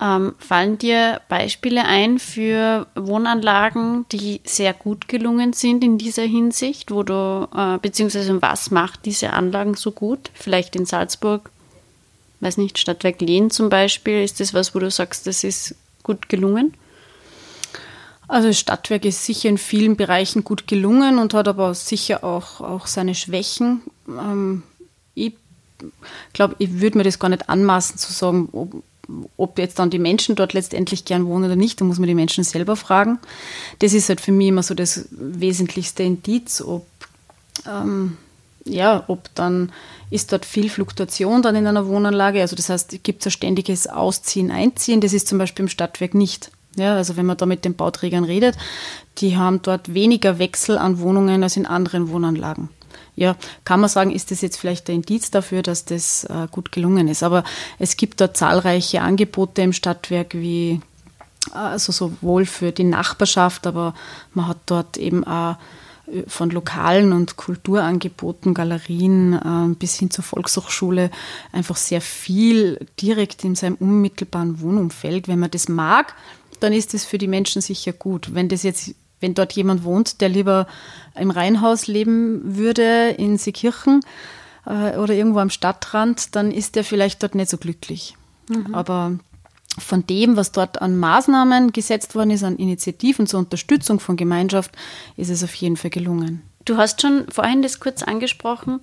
Ähm, 0.00 0.34
fallen 0.38 0.78
dir 0.78 1.20
Beispiele 1.28 1.84
ein 1.84 2.18
für 2.20 2.86
Wohnanlagen, 2.94 4.06
die 4.12 4.40
sehr 4.44 4.72
gut 4.72 5.08
gelungen 5.08 5.52
sind 5.52 5.82
in 5.82 5.98
dieser 5.98 6.22
Hinsicht, 6.22 6.92
wo 6.92 7.02
du, 7.02 7.48
äh, 7.54 7.78
beziehungsweise 7.78 8.40
was 8.40 8.70
macht 8.70 9.06
diese 9.06 9.32
Anlagen 9.32 9.74
so 9.74 9.90
gut? 9.90 10.30
Vielleicht 10.34 10.76
in 10.76 10.86
Salzburg, 10.86 11.50
weiß 12.40 12.58
nicht, 12.58 12.78
Stadtwerk 12.78 13.20
Lehn 13.20 13.50
zum 13.50 13.70
Beispiel, 13.70 14.22
ist 14.22 14.38
das 14.38 14.54
was, 14.54 14.74
wo 14.74 14.78
du 14.78 14.90
sagst, 14.90 15.26
das 15.26 15.42
ist 15.42 15.74
gut 16.04 16.28
gelungen? 16.28 16.74
Also 18.28 18.48
das 18.48 18.60
Stadtwerk 18.60 19.04
ist 19.06 19.24
sicher 19.24 19.48
in 19.48 19.58
vielen 19.58 19.96
Bereichen 19.96 20.44
gut 20.44 20.68
gelungen 20.68 21.18
und 21.18 21.34
hat 21.34 21.48
aber 21.48 21.74
sicher 21.74 22.22
auch, 22.22 22.60
auch 22.60 22.86
seine 22.86 23.14
Schwächen. 23.14 23.80
Ähm, 24.06 24.62
ich 25.14 25.32
glaube, 26.34 26.54
ich 26.58 26.80
würde 26.80 26.98
mir 26.98 27.04
das 27.04 27.18
gar 27.18 27.30
nicht 27.30 27.48
anmaßen 27.48 27.96
zu 27.96 28.12
sagen, 28.12 28.48
ob, 28.52 28.82
ob 29.36 29.58
jetzt 29.58 29.78
dann 29.78 29.90
die 29.90 29.98
Menschen 29.98 30.36
dort 30.36 30.52
letztendlich 30.52 31.04
gern 31.04 31.26
wohnen 31.26 31.44
oder 31.44 31.56
nicht, 31.56 31.80
da 31.80 31.84
muss 31.84 31.98
man 31.98 32.08
die 32.08 32.14
Menschen 32.14 32.44
selber 32.44 32.76
fragen. 32.76 33.18
Das 33.78 33.94
ist 33.94 34.08
halt 34.08 34.20
für 34.20 34.32
mich 34.32 34.48
immer 34.48 34.62
so 34.62 34.74
das 34.74 35.06
wesentlichste 35.10 36.02
Indiz, 36.02 36.60
ob, 36.60 36.86
ähm, 37.66 38.16
ja, 38.64 39.04
ob 39.08 39.34
dann 39.34 39.72
ist 40.10 40.32
dort 40.32 40.44
viel 40.44 40.68
Fluktuation 40.68 41.42
dann 41.42 41.56
in 41.56 41.66
einer 41.66 41.86
Wohnanlage. 41.86 42.40
Also 42.40 42.56
das 42.56 42.68
heißt, 42.68 43.02
gibt 43.02 43.22
es 43.22 43.26
ein 43.26 43.30
ständiges 43.30 43.86
Ausziehen, 43.86 44.50
Einziehen. 44.50 45.00
Das 45.00 45.12
ist 45.12 45.28
zum 45.28 45.38
Beispiel 45.38 45.64
im 45.64 45.68
Stadtwerk 45.68 46.14
nicht. 46.14 46.50
Ja, 46.76 46.94
also 46.94 47.16
wenn 47.16 47.26
man 47.26 47.36
da 47.36 47.46
mit 47.46 47.64
den 47.64 47.74
Bauträgern 47.74 48.24
redet, 48.24 48.56
die 49.18 49.36
haben 49.36 49.62
dort 49.62 49.94
weniger 49.94 50.38
Wechsel 50.38 50.78
an 50.78 51.00
Wohnungen 51.00 51.42
als 51.42 51.56
in 51.56 51.66
anderen 51.66 52.10
Wohnanlagen 52.10 52.68
ja, 53.16 53.36
kann 53.64 53.80
man 53.80 53.88
sagen, 53.88 54.10
ist 54.10 54.30
das 54.30 54.40
jetzt 54.40 54.58
vielleicht 54.58 54.88
ein 54.88 54.96
Indiz 54.96 55.30
dafür, 55.30 55.62
dass 55.62 55.84
das 55.84 56.24
äh, 56.24 56.46
gut 56.50 56.72
gelungen 56.72 57.08
ist. 57.08 57.22
Aber 57.22 57.44
es 57.78 57.96
gibt 57.96 58.20
da 58.20 58.32
zahlreiche 58.32 59.02
Angebote 59.02 59.62
im 59.62 59.72
Stadtwerk, 59.72 60.34
wie 60.34 60.80
also 61.52 61.92
sowohl 61.92 62.46
für 62.46 62.72
die 62.72 62.84
Nachbarschaft, 62.84 63.66
aber 63.66 63.94
man 64.34 64.48
hat 64.48 64.58
dort 64.66 64.96
eben 64.96 65.24
auch 65.24 65.56
äh, 66.06 66.22
von 66.26 66.50
lokalen 66.50 67.12
und 67.12 67.36
Kulturangeboten, 67.36 68.54
Galerien 68.54 69.32
äh, 69.34 69.74
bis 69.74 69.96
hin 69.96 70.10
zur 70.10 70.24
Volkshochschule 70.24 71.10
einfach 71.52 71.76
sehr 71.76 72.00
viel 72.00 72.86
direkt 73.00 73.44
in 73.44 73.54
seinem 73.54 73.76
unmittelbaren 73.76 74.60
Wohnumfeld. 74.60 75.28
Wenn 75.28 75.38
man 75.38 75.50
das 75.50 75.68
mag, 75.68 76.14
dann 76.60 76.72
ist 76.72 76.94
das 76.94 77.04
für 77.04 77.18
die 77.18 77.28
Menschen 77.28 77.62
sicher 77.62 77.92
gut. 77.92 78.34
Wenn 78.34 78.48
das 78.48 78.62
jetzt 78.62 78.94
wenn 79.20 79.34
dort 79.34 79.52
jemand 79.52 79.84
wohnt, 79.84 80.20
der 80.20 80.28
lieber 80.28 80.66
im 81.14 81.30
Reihenhaus 81.30 81.86
leben 81.86 82.56
würde 82.56 83.10
in 83.10 83.38
Seekirchen 83.38 84.00
äh, 84.66 84.96
oder 84.96 85.14
irgendwo 85.14 85.40
am 85.40 85.50
Stadtrand, 85.50 86.34
dann 86.36 86.50
ist 86.50 86.76
der 86.76 86.84
vielleicht 86.84 87.22
dort 87.22 87.34
nicht 87.34 87.50
so 87.50 87.58
glücklich. 87.58 88.16
Mhm. 88.48 88.74
Aber 88.74 89.18
von 89.78 90.06
dem, 90.06 90.36
was 90.36 90.52
dort 90.52 90.82
an 90.82 90.98
Maßnahmen 90.98 91.72
gesetzt 91.72 92.14
worden 92.14 92.30
ist, 92.30 92.42
an 92.42 92.56
Initiativen 92.56 93.26
zur 93.26 93.40
Unterstützung 93.40 94.00
von 94.00 94.16
Gemeinschaft, 94.16 94.72
ist 95.16 95.30
es 95.30 95.44
auf 95.44 95.54
jeden 95.54 95.76
Fall 95.76 95.90
gelungen. 95.90 96.42
Du 96.64 96.76
hast 96.76 97.00
schon 97.00 97.26
vorhin 97.30 97.62
das 97.62 97.80
kurz 97.80 98.02
angesprochen, 98.02 98.80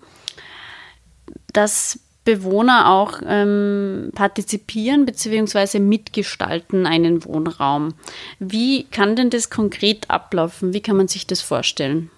dass 1.54 2.00
Bewohner 2.26 2.90
auch 2.90 3.22
ähm, 3.26 4.12
partizipieren 4.16 5.06
bzw. 5.06 5.80
mitgestalten 5.80 6.88
einen 6.88 7.24
Wohnraum. 7.24 7.94
Wie 8.40 8.84
kann 8.86 9.16
denn 9.16 9.30
das 9.30 9.50
konkret 9.50 10.10
ablaufen? 10.10 10.74
Wie 10.74 10.82
kann 10.82 10.98
man 10.98 11.08
sich 11.08 11.28
das 11.28 11.42
vorstellen? 11.42 12.10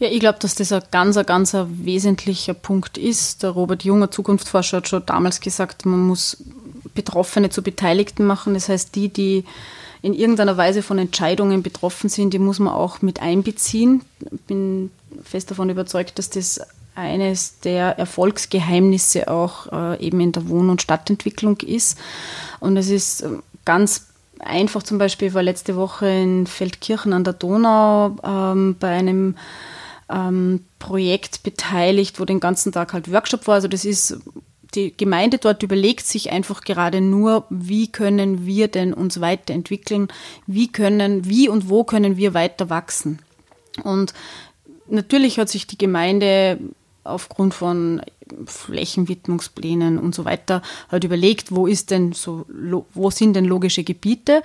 Ja, 0.00 0.08
ich 0.08 0.18
glaube, 0.18 0.40
dass 0.40 0.56
das 0.56 0.72
ein 0.72 0.82
ganz, 0.90 1.16
ganz 1.26 1.54
ein 1.54 1.84
wesentlicher 1.84 2.54
Punkt 2.54 2.98
ist. 2.98 3.44
Der 3.44 3.50
Robert 3.50 3.84
Junger, 3.84 4.10
Zukunftsforscher, 4.10 4.78
hat 4.78 4.88
schon 4.88 5.06
damals 5.06 5.40
gesagt, 5.40 5.86
man 5.86 6.00
muss 6.00 6.42
Betroffene 6.92 7.50
zu 7.50 7.62
Beteiligten 7.62 8.26
machen. 8.26 8.54
Das 8.54 8.68
heißt, 8.68 8.96
die, 8.96 9.10
die 9.10 9.44
in 10.02 10.12
irgendeiner 10.12 10.56
Weise 10.56 10.82
von 10.82 10.98
Entscheidungen 10.98 11.62
betroffen 11.62 12.10
sind, 12.10 12.34
die 12.34 12.40
muss 12.40 12.58
man 12.58 12.74
auch 12.74 13.00
mit 13.00 13.22
einbeziehen. 13.22 14.02
Ich 14.28 14.40
bin 14.40 14.90
fest 15.22 15.52
davon 15.52 15.70
überzeugt, 15.70 16.18
dass 16.18 16.30
das 16.30 16.60
eines 16.94 17.60
der 17.60 17.98
Erfolgsgeheimnisse 17.98 19.28
auch 19.28 19.72
äh, 19.72 20.04
eben 20.04 20.20
in 20.20 20.32
der 20.32 20.48
Wohn- 20.48 20.70
und 20.70 20.82
Stadtentwicklung 20.82 21.58
ist. 21.60 21.98
Und 22.60 22.76
es 22.76 22.90
ist 22.90 23.22
ähm, 23.22 23.42
ganz 23.64 24.08
einfach 24.40 24.82
zum 24.82 24.98
Beispiel, 24.98 25.34
war 25.34 25.42
letzte 25.42 25.76
Woche 25.76 26.08
in 26.08 26.46
Feldkirchen 26.46 27.12
an 27.12 27.24
der 27.24 27.32
Donau 27.34 28.16
ähm, 28.24 28.76
bei 28.78 28.90
einem 28.90 29.36
ähm, 30.10 30.64
Projekt 30.78 31.42
beteiligt, 31.42 32.20
wo 32.20 32.24
den 32.24 32.40
ganzen 32.40 32.72
Tag 32.72 32.92
halt 32.92 33.10
Workshop 33.10 33.46
war. 33.46 33.54
Also 33.54 33.68
das 33.68 33.84
ist 33.84 34.18
die 34.74 34.96
Gemeinde 34.96 35.38
dort 35.38 35.62
überlegt 35.62 36.06
sich 36.06 36.32
einfach 36.32 36.62
gerade 36.62 37.00
nur, 37.00 37.44
wie 37.50 37.88
können 37.88 38.46
wir 38.46 38.68
denn 38.68 38.94
uns 38.94 39.20
weiterentwickeln, 39.20 40.08
wie 40.46 40.68
können, 40.72 41.26
wie 41.28 41.48
und 41.48 41.68
wo 41.68 41.84
können 41.84 42.16
wir 42.16 42.32
weiter 42.34 42.70
wachsen. 42.70 43.18
Und 43.84 44.14
natürlich 44.88 45.38
hat 45.38 45.48
sich 45.48 45.66
die 45.66 45.78
Gemeinde 45.78 46.58
aufgrund 47.04 47.54
von 47.54 48.02
Flächenwidmungsplänen 48.46 49.98
und 49.98 50.14
so 50.14 50.24
weiter 50.24 50.62
halt 50.90 51.04
überlegt, 51.04 51.52
wo 51.52 51.66
ist 51.66 51.90
denn 51.90 52.12
so, 52.12 52.46
wo 52.94 53.10
sind 53.10 53.34
denn 53.34 53.44
logische 53.44 53.84
Gebiete, 53.84 54.42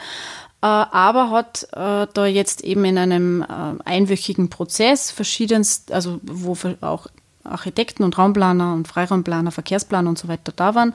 äh, 0.62 0.65
aber 0.65 1.30
hat 1.30 1.67
äh, 1.74 2.08
da 2.12 2.26
jetzt 2.26 2.63
eben 2.63 2.84
in 2.86 2.98
einem 2.98 3.41
äh, 3.43 3.46
einwöchigen 3.86 4.50
Prozess 4.50 5.12
verschiedenst, 5.12 5.91
also 5.91 6.20
wo 6.24 6.58
auch 6.82 7.08
Architekten 7.43 8.04
und 8.04 8.17
Raumplaner 8.17 8.74
und 8.74 8.88
Freiraumplaner, 8.88 9.52
Verkehrsplaner 9.52 10.10
und 10.10 10.17
so 10.17 10.28
weiter 10.28 10.52
da 10.54 10.76
waren, 10.76 10.93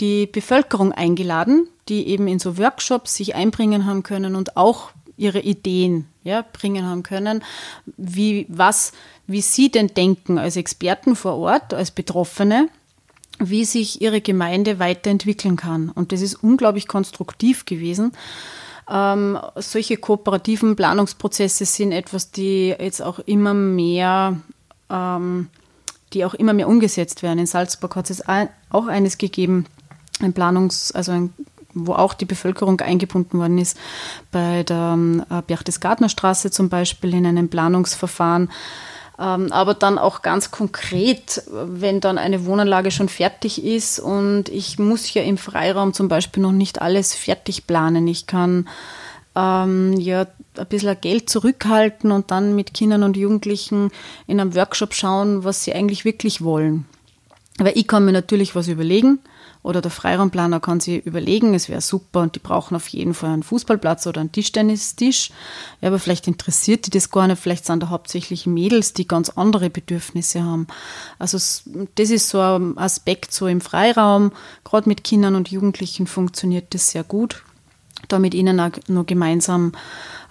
die 0.00 0.26
Bevölkerung 0.26 0.90
eingeladen, 0.90 1.68
die 1.88 2.08
eben 2.08 2.26
in 2.26 2.40
so 2.40 2.58
Workshops 2.58 3.14
sich 3.14 3.36
einbringen 3.36 3.86
haben 3.86 4.02
können 4.02 4.34
und 4.34 4.56
auch 4.56 4.90
ihre 5.16 5.38
Ideen 5.38 6.08
ja, 6.26 6.44
bringen 6.52 6.84
haben 6.84 7.02
können, 7.02 7.42
wie, 7.96 8.46
was, 8.48 8.92
wie 9.26 9.40
Sie 9.40 9.70
denn 9.70 9.88
denken 9.88 10.38
als 10.38 10.56
Experten 10.56 11.16
vor 11.16 11.36
Ort, 11.36 11.72
als 11.72 11.90
Betroffene, 11.90 12.68
wie 13.38 13.64
sich 13.64 14.02
Ihre 14.02 14.20
Gemeinde 14.20 14.78
weiterentwickeln 14.78 15.56
kann. 15.56 15.90
Und 15.90 16.12
das 16.12 16.20
ist 16.20 16.34
unglaublich 16.34 16.88
konstruktiv 16.88 17.64
gewesen. 17.64 18.12
Ähm, 18.88 19.38
solche 19.56 19.96
kooperativen 19.96 20.76
Planungsprozesse 20.76 21.64
sind 21.64 21.92
etwas, 21.92 22.30
die 22.30 22.68
jetzt 22.68 23.02
auch 23.02 23.18
immer 23.20 23.54
mehr, 23.54 24.36
ähm, 24.90 25.48
die 26.12 26.24
auch 26.24 26.34
immer 26.34 26.52
mehr 26.52 26.68
umgesetzt 26.68 27.22
werden. 27.22 27.38
In 27.38 27.46
Salzburg 27.46 27.94
hat 27.96 28.10
es 28.10 28.22
auch 28.26 28.86
eines 28.86 29.18
gegeben, 29.18 29.66
ein 30.20 30.34
Planungs-, 30.34 30.92
also 30.92 31.12
ein 31.12 31.32
wo 31.76 31.92
auch 31.92 32.14
die 32.14 32.24
Bevölkerung 32.24 32.80
eingebunden 32.80 33.38
worden 33.38 33.58
ist, 33.58 33.78
bei 34.32 34.62
der 34.62 34.98
äh, 35.30 35.42
Berchtesgadener 35.46 36.08
Straße 36.08 36.50
zum 36.50 36.68
Beispiel 36.68 37.14
in 37.14 37.26
einem 37.26 37.48
Planungsverfahren. 37.48 38.50
Ähm, 39.18 39.50
aber 39.50 39.74
dann 39.74 39.98
auch 39.98 40.22
ganz 40.22 40.50
konkret, 40.50 41.42
wenn 41.50 42.00
dann 42.00 42.18
eine 42.18 42.44
Wohnanlage 42.44 42.90
schon 42.90 43.08
fertig 43.08 43.64
ist 43.64 43.98
und 43.98 44.48
ich 44.48 44.78
muss 44.78 45.12
ja 45.14 45.22
im 45.22 45.38
Freiraum 45.38 45.94
zum 45.94 46.08
Beispiel 46.08 46.42
noch 46.42 46.52
nicht 46.52 46.82
alles 46.82 47.14
fertig 47.14 47.66
planen. 47.66 48.08
Ich 48.08 48.26
kann 48.26 48.68
ähm, 49.34 49.94
ja 49.94 50.26
ein 50.58 50.66
bisschen 50.66 51.00
Geld 51.00 51.30
zurückhalten 51.30 52.10
und 52.10 52.30
dann 52.30 52.56
mit 52.56 52.74
Kindern 52.74 53.02
und 53.02 53.16
Jugendlichen 53.16 53.90
in 54.26 54.40
einem 54.40 54.54
Workshop 54.54 54.94
schauen, 54.94 55.44
was 55.44 55.64
sie 55.64 55.72
eigentlich 55.72 56.04
wirklich 56.04 56.42
wollen. 56.42 56.86
Weil 57.58 57.76
ich 57.76 57.86
kann 57.86 58.04
mir 58.04 58.12
natürlich 58.12 58.54
was 58.54 58.68
überlegen 58.68 59.18
oder 59.66 59.82
der 59.82 59.90
Freiraumplaner 59.90 60.60
kann 60.60 60.78
sich 60.78 61.04
überlegen, 61.04 61.52
es 61.52 61.68
wäre 61.68 61.80
super 61.80 62.20
und 62.20 62.36
die 62.36 62.38
brauchen 62.38 62.76
auf 62.76 62.86
jeden 62.86 63.14
Fall 63.14 63.30
einen 63.30 63.42
Fußballplatz 63.42 64.06
oder 64.06 64.20
einen 64.20 64.30
Tischtennistisch. 64.30 65.30
Ja, 65.80 65.88
aber 65.88 65.98
vielleicht 65.98 66.28
interessiert 66.28 66.86
die 66.86 66.90
das 66.90 67.10
gar 67.10 67.26
nicht, 67.26 67.42
vielleicht 67.42 67.66
sind 67.66 67.82
da 67.82 67.88
hauptsächlich 67.88 68.46
Mädels, 68.46 68.92
die 68.92 69.08
ganz 69.08 69.28
andere 69.30 69.68
Bedürfnisse 69.68 70.44
haben. 70.44 70.68
Also 71.18 71.36
das 71.96 72.10
ist 72.10 72.28
so 72.28 72.40
ein 72.40 72.78
Aspekt 72.78 73.32
so 73.32 73.48
im 73.48 73.60
Freiraum, 73.60 74.30
gerade 74.62 74.88
mit 74.88 75.02
Kindern 75.02 75.34
und 75.34 75.50
Jugendlichen 75.50 76.06
funktioniert 76.06 76.72
das 76.72 76.90
sehr 76.90 77.02
gut, 77.02 77.42
da 78.06 78.20
mit 78.20 78.34
ihnen 78.34 78.60
auch 78.60 78.70
nur 78.86 79.04
gemeinsam 79.04 79.72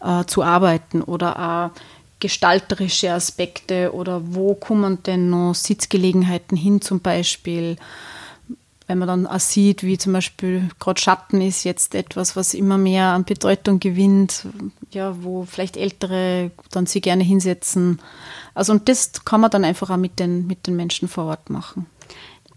äh, 0.01 0.23
zu 0.23 0.43
arbeiten 0.43 1.01
oder 1.01 1.37
auch 1.37 1.79
gestalterische 2.21 3.11
Aspekte 3.11 3.93
oder 3.93 4.21
wo 4.33 4.53
kommen 4.53 5.03
denn 5.03 5.29
noch 5.29 5.53
Sitzgelegenheiten 5.55 6.57
hin 6.57 6.79
zum 6.79 7.01
Beispiel 7.01 7.75
wenn 8.87 8.99
man 8.99 9.07
dann 9.07 9.27
auch 9.27 9.39
sieht, 9.39 9.83
wie 9.83 9.97
zum 9.97 10.13
Beispiel 10.13 10.69
gerade 10.79 11.01
Schatten 11.01 11.41
ist 11.41 11.63
jetzt 11.63 11.95
etwas, 11.95 12.35
was 12.35 12.53
immer 12.53 12.77
mehr 12.77 13.07
an 13.07 13.25
Bedeutung 13.25 13.79
gewinnt, 13.79 14.45
ja, 14.91 15.23
wo 15.23 15.45
vielleicht 15.45 15.77
Ältere 15.77 16.51
dann 16.71 16.85
sie 16.85 17.01
gerne 17.01 17.23
hinsetzen. 17.23 17.99
Also 18.53 18.73
und 18.73 18.87
das 18.87 19.25
kann 19.25 19.41
man 19.41 19.49
dann 19.51 19.65
einfach 19.65 19.89
auch 19.89 19.97
mit 19.97 20.19
den, 20.19 20.45
mit 20.47 20.67
den 20.67 20.75
Menschen 20.75 21.07
vor 21.07 21.25
Ort 21.25 21.49
machen. 21.49 21.87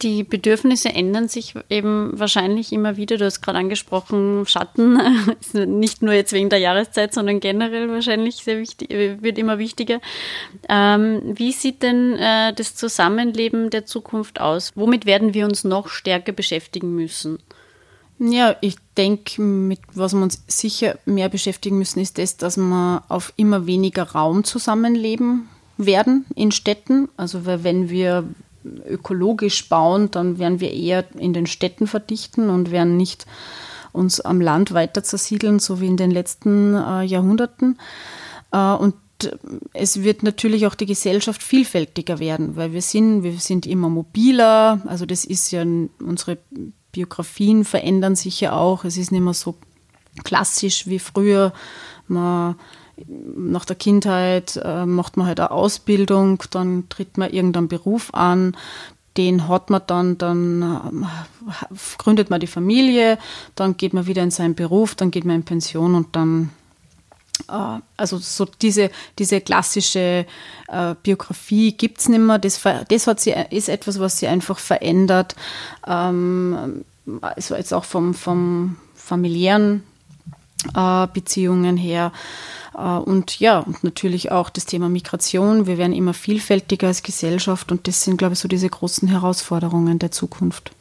Die 0.03 0.23
Bedürfnisse 0.23 0.91
ändern 0.91 1.27
sich 1.27 1.55
eben 1.69 2.13
wahrscheinlich 2.15 2.73
immer 2.73 2.97
wieder. 2.97 3.17
Du 3.17 3.25
hast 3.25 3.41
gerade 3.41 3.59
angesprochen, 3.59 4.47
Schatten, 4.47 5.01
nicht 5.53 6.03
nur 6.03 6.15
jetzt 6.15 6.33
wegen 6.33 6.51
der 6.51 6.61
Jahreszeit, 6.61 7.13
sondern 7.13 7.41
generell 7.41 7.91
wahrscheinlich 7.91 8.37
sehr 8.37 8.59
wichtig, 8.59 8.91
wird 8.91 9.39
immer 9.39 9.59
wichtiger. 9.59 10.01
Ähm, 10.69 11.23
wie 11.25 11.51
sieht 11.51 11.83
denn 11.83 12.15
äh, 12.15 12.53
das 12.53 12.77
Zusammenleben 12.77 13.71
der 13.71 13.87
Zukunft 13.87 14.41
aus? 14.41 14.73
Womit 14.77 15.05
werden 15.05 15.35
wir 15.35 15.47
uns 15.47 15.65
noch 15.65 15.89
stärker 15.89 16.33
beschäftigen 16.33 16.95
müssen? 16.95 17.41
Ja, 18.21 18.57
ich 18.61 18.77
denke, 18.97 19.43
mit 19.43 19.81
was 19.95 20.13
wir 20.13 20.23
uns 20.23 20.43
sicher 20.47 20.99
mehr 21.07 21.29
beschäftigen 21.29 21.79
müssen, 21.79 22.01
ist 22.01 22.19
das, 22.19 22.37
dass 22.37 22.57
wir 22.57 23.03
auf 23.09 23.33
immer 23.37 23.67
weniger 23.67 24.05
Raum 24.05 24.45
zusammenleben 24.45 25.49
werden 25.77 26.25
in 26.35 26.51
Städten. 26.51 27.09
Also 27.17 27.47
wenn 27.47 27.91
wir 27.91 28.25
ökologisch 28.87 29.69
bauen, 29.69 30.11
dann 30.11 30.39
werden 30.39 30.61
wir 30.61 30.73
eher 30.73 31.05
in 31.17 31.33
den 31.33 31.47
Städten 31.47 31.87
verdichten 31.87 32.51
und 32.51 32.71
werden 32.71 32.97
nicht 32.97 33.27
uns 33.93 34.21
am 34.21 34.41
Land 34.41 34.73
weiter 34.73 35.03
zersiedeln, 35.03 35.59
so 35.59 35.81
wie 35.81 35.87
in 35.87 35.97
den 35.97 36.11
letzten 36.11 36.75
äh, 36.75 37.03
Jahrhunderten. 37.03 37.79
Äh, 38.53 38.73
und 38.75 38.95
es 39.73 40.03
wird 40.03 40.23
natürlich 40.23 40.67
auch 40.67 40.75
die 40.75 40.87
Gesellschaft 40.87 41.43
vielfältiger 41.43 42.19
werden, 42.19 42.57
weil 42.57 42.73
wir 42.73 42.83
sind, 42.83 43.23
wir 43.23 43.39
sind 43.39 43.67
immer 43.67 43.89
mobiler. 43.89 44.81
Also 44.87 45.07
das 45.07 45.25
ist 45.25 45.51
ja 45.51 45.63
unsere 45.63 46.39
Biografien 46.93 47.65
verändern 47.65 48.15
sich 48.15 48.41
ja 48.41 48.53
auch. 48.53 48.85
Es 48.85 48.97
ist 48.97 49.11
nicht 49.11 49.23
mehr 49.23 49.35
so 49.35 49.57
klassisch 50.25 50.87
wie 50.87 50.99
früher. 50.99 51.53
Man 52.07 52.57
nach 53.07 53.65
der 53.65 53.77
Kindheit 53.77 54.61
äh, 54.63 54.87
macht 54.87 55.17
man 55.17 55.27
halt 55.27 55.41
eine 55.41 55.51
Ausbildung, 55.51 56.43
dann 56.51 56.89
tritt 56.89 57.19
man 57.19 57.31
irgendeinen 57.31 57.69
Beruf 57.69 58.13
an, 58.13 58.57
den 59.17 59.49
hat 59.49 59.71
man 59.71 59.83
dann, 59.87 60.19
dann 60.19 60.63
äh, 61.03 61.75
gründet 61.99 62.31
man 62.31 62.41
die 62.41 62.47
Familie, 62.47 63.19
dann 63.55 63.77
geht 63.77 63.93
man 63.93 64.07
wieder 64.07 64.23
in 64.23 64.31
seinen 64.31 64.55
Beruf, 64.55 64.95
dann 64.95 65.11
geht 65.11 65.25
man 65.25 65.37
in 65.37 65.45
Pension 65.45 65.95
und 65.95 66.15
dann 66.15 66.51
äh, 67.49 67.81
also 67.97 68.19
so 68.19 68.47
diese, 68.61 68.91
diese 69.19 69.41
klassische 69.41 70.27
äh, 70.69 70.95
Biografie 71.03 71.73
gibt 71.73 71.99
es 71.99 72.09
nicht 72.09 72.21
mehr. 72.21 72.39
Das, 72.39 72.61
das 72.89 73.07
hat 73.07 73.21
sie, 73.21 73.35
ist 73.51 73.69
etwas, 73.69 73.99
was 73.99 74.19
sie 74.19 74.29
einfach 74.29 74.59
verändert. 74.59 75.35
Ähm, 75.87 76.85
also 77.21 77.57
jetzt 77.57 77.73
auch 77.73 77.85
vom, 77.85 78.15
vom 78.15 78.77
familiären 78.95 79.83
äh, 80.75 81.07
Beziehungen 81.13 81.77
her. 81.77 82.13
Äh, 82.77 82.81
und 82.81 83.41
ja, 83.41 83.61
und 83.61 83.85
natürlich 83.85 84.31
auch 84.31 84.51
das 84.51 84.67
Thema 84.67 84.89
Migration. 84.89 85.67
Wir 85.67 85.79
werden 85.79 85.93
immer 85.93 86.15
vielfältiger 86.15 86.89
als 86.89 87.03
Gesellschaft 87.03 87.73
und 87.73 87.87
das 87.87 88.05
sind, 88.05 88.17
glaube 88.17 88.35
ich, 88.35 88.39
so 88.39 88.49
diese 88.49 88.69
großen 88.69 89.09
Herausforderungen 89.09 89.99
der 89.99 90.11
Zukunft. 90.11 90.73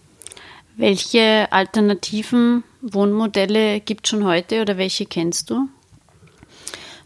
Welche 0.75 1.47
alternativen 1.51 2.63
Wohnmodelle 2.81 3.79
gibt 3.79 4.05
es 4.05 4.11
schon 4.11 4.25
heute 4.25 4.61
oder 4.61 4.77
welche 4.77 5.07
kennst 5.07 5.49
du? 5.49 5.67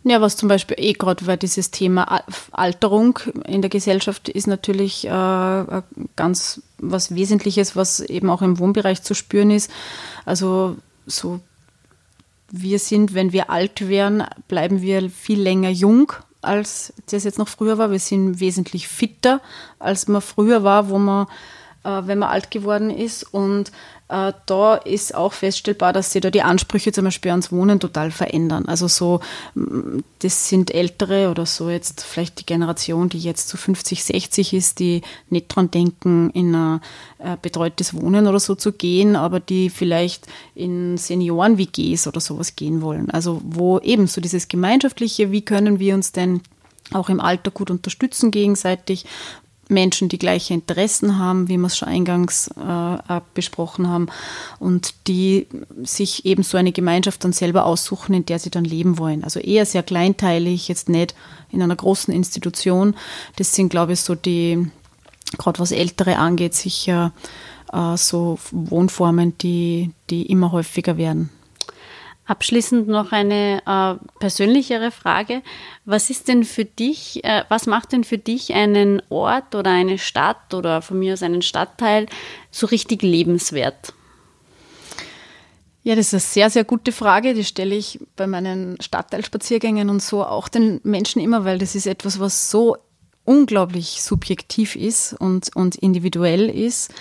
Ja, 0.03 0.19
was 0.19 0.35
zum 0.35 0.49
Beispiel 0.49 0.77
eh 0.79 0.93
gerade, 0.93 1.27
weil 1.27 1.37
dieses 1.37 1.69
Thema 1.69 2.23
Alterung 2.51 3.19
in 3.45 3.61
der 3.61 3.69
Gesellschaft 3.69 4.29
ist 4.29 4.47
natürlich 4.47 5.05
äh, 5.05 5.81
ganz 6.15 6.63
was 6.79 7.13
Wesentliches, 7.13 7.75
was 7.75 7.99
eben 7.99 8.29
auch 8.31 8.41
im 8.41 8.57
Wohnbereich 8.57 9.03
zu 9.03 9.13
spüren 9.13 9.51
ist. 9.51 9.69
Also 10.25 10.77
so 11.05 11.39
wir 12.51 12.79
sind, 12.79 13.13
wenn 13.13 13.31
wir 13.31 13.49
alt 13.49 13.87
werden, 13.87 14.23
bleiben 14.47 14.81
wir 14.81 15.09
viel 15.09 15.41
länger 15.41 15.69
jung, 15.69 16.13
als 16.41 16.93
das 17.09 17.23
jetzt 17.23 17.37
noch 17.37 17.47
früher 17.47 17.77
war. 17.77 17.91
Wir 17.91 17.99
sind 17.99 18.39
wesentlich 18.39 18.87
fitter, 18.87 19.41
als 19.79 20.07
man 20.07 20.21
früher 20.21 20.63
war, 20.63 20.89
wo 20.89 20.97
man, 20.97 21.27
äh, 21.83 22.01
wenn 22.05 22.19
man 22.19 22.29
alt 22.29 22.51
geworden 22.51 22.89
ist. 22.89 23.23
Und 23.23 23.71
äh, 24.11 24.33
da 24.45 24.75
ist 24.75 25.15
auch 25.15 25.33
feststellbar, 25.33 25.93
dass 25.93 26.11
sich 26.11 26.21
da 26.21 26.29
die 26.29 26.41
Ansprüche 26.41 26.91
zum 26.91 27.05
Beispiel 27.05 27.31
ans 27.31 27.51
Wohnen 27.51 27.79
total 27.79 28.11
verändern. 28.11 28.65
Also 28.65 28.87
so, 28.87 29.21
das 30.19 30.49
sind 30.49 30.71
ältere 30.71 31.29
oder 31.29 31.45
so 31.45 31.69
jetzt 31.69 32.03
vielleicht 32.03 32.39
die 32.41 32.45
Generation, 32.45 33.07
die 33.07 33.19
jetzt 33.19 33.47
so 33.47 33.57
50, 33.57 34.03
60 34.03 34.53
ist, 34.53 34.79
die 34.79 35.01
nicht 35.29 35.47
dran 35.47 35.71
denken, 35.71 36.29
in 36.31 36.53
ein 36.53 36.81
äh, 37.19 37.37
betreutes 37.41 37.93
Wohnen 37.93 38.27
oder 38.27 38.39
so 38.39 38.53
zu 38.55 38.73
gehen, 38.73 39.15
aber 39.15 39.39
die 39.39 39.69
vielleicht 39.69 40.27
in 40.55 40.97
Senioren-WGs 40.97 42.07
oder 42.07 42.19
sowas 42.19 42.55
gehen 42.57 42.81
wollen. 42.81 43.09
Also 43.11 43.41
wo 43.45 43.79
eben 43.79 44.07
so 44.07 44.19
dieses 44.19 44.49
Gemeinschaftliche, 44.49 45.31
wie 45.31 45.43
können 45.43 45.79
wir 45.79 45.95
uns 45.95 46.11
denn 46.11 46.41
auch 46.93 47.09
im 47.09 47.19
Alter 47.19 47.51
gut 47.51 47.71
unterstützen 47.71 48.31
gegenseitig, 48.31 49.05
Menschen, 49.71 50.09
die 50.09 50.19
gleiche 50.19 50.53
Interessen 50.53 51.17
haben, 51.17 51.47
wie 51.47 51.57
wir 51.57 51.67
es 51.67 51.77
schon 51.77 51.87
eingangs 51.87 52.49
äh, 52.49 53.21
besprochen 53.33 53.87
haben, 53.87 54.07
und 54.59 54.93
die 55.07 55.47
sich 55.83 56.25
eben 56.25 56.43
so 56.43 56.57
eine 56.57 56.71
Gemeinschaft 56.71 57.23
dann 57.23 57.33
selber 57.33 57.65
aussuchen, 57.65 58.13
in 58.13 58.25
der 58.25 58.39
sie 58.39 58.51
dann 58.51 58.65
leben 58.65 58.97
wollen. 58.97 59.23
Also 59.23 59.39
eher 59.39 59.65
sehr 59.65 59.83
kleinteilig, 59.83 60.67
jetzt 60.67 60.89
nicht 60.89 61.15
in 61.51 61.61
einer 61.61 61.75
großen 61.75 62.13
Institution. 62.13 62.95
Das 63.37 63.55
sind, 63.55 63.69
glaube 63.69 63.93
ich, 63.93 64.01
so 64.01 64.15
die, 64.15 64.67
gerade 65.37 65.59
was 65.59 65.71
Ältere 65.71 66.17
angeht, 66.17 66.53
sicher 66.53 67.13
äh, 67.73 67.97
so 67.97 68.37
Wohnformen, 68.51 69.37
die, 69.37 69.91
die 70.09 70.27
immer 70.27 70.51
häufiger 70.51 70.97
werden. 70.97 71.29
Abschließend 72.31 72.87
noch 72.87 73.11
eine 73.11 73.61
äh, 73.65 74.19
persönlichere 74.19 74.91
Frage. 74.91 75.41
Was 75.83 76.09
ist 76.09 76.29
denn 76.29 76.45
für 76.45 76.63
dich, 76.63 77.25
äh, 77.25 77.43
was 77.49 77.67
macht 77.67 77.91
denn 77.91 78.05
für 78.05 78.17
dich 78.17 78.53
einen 78.53 79.01
Ort 79.09 79.53
oder 79.53 79.71
eine 79.71 79.97
Stadt 79.97 80.53
oder 80.53 80.81
von 80.81 80.97
mir 80.97 81.11
aus 81.11 81.23
einen 81.23 81.41
Stadtteil 81.41 82.05
so 82.49 82.67
richtig 82.67 83.01
lebenswert? 83.01 83.93
Ja, 85.83 85.95
das 85.95 86.07
ist 86.07 86.13
eine 86.13 86.19
sehr, 86.21 86.49
sehr 86.49 86.63
gute 86.63 86.93
Frage. 86.93 87.33
Die 87.33 87.43
stelle 87.43 87.75
ich 87.75 87.99
bei 88.15 88.27
meinen 88.27 88.79
Stadtteilspaziergängen 88.79 89.89
und 89.89 90.01
so 90.01 90.23
auch 90.23 90.47
den 90.47 90.79
Menschen 90.83 91.21
immer, 91.21 91.43
weil 91.43 91.57
das 91.57 91.75
ist 91.75 91.85
etwas, 91.85 92.21
was 92.21 92.49
so 92.49 92.77
unglaublich 93.31 94.01
subjektiv 94.01 94.75
ist 94.75 95.13
und, 95.13 95.55
und 95.55 95.75
individuell 95.77 96.49
ist 96.49 96.93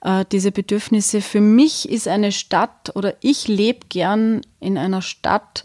äh, 0.00 0.24
diese 0.32 0.50
Bedürfnisse. 0.50 1.20
Für 1.20 1.40
mich 1.40 1.88
ist 1.88 2.08
eine 2.08 2.32
Stadt 2.32 2.96
oder 2.96 3.14
ich 3.20 3.46
lebe 3.46 3.86
gern 3.88 4.40
in 4.58 4.76
einer 4.76 5.02
Stadt, 5.02 5.64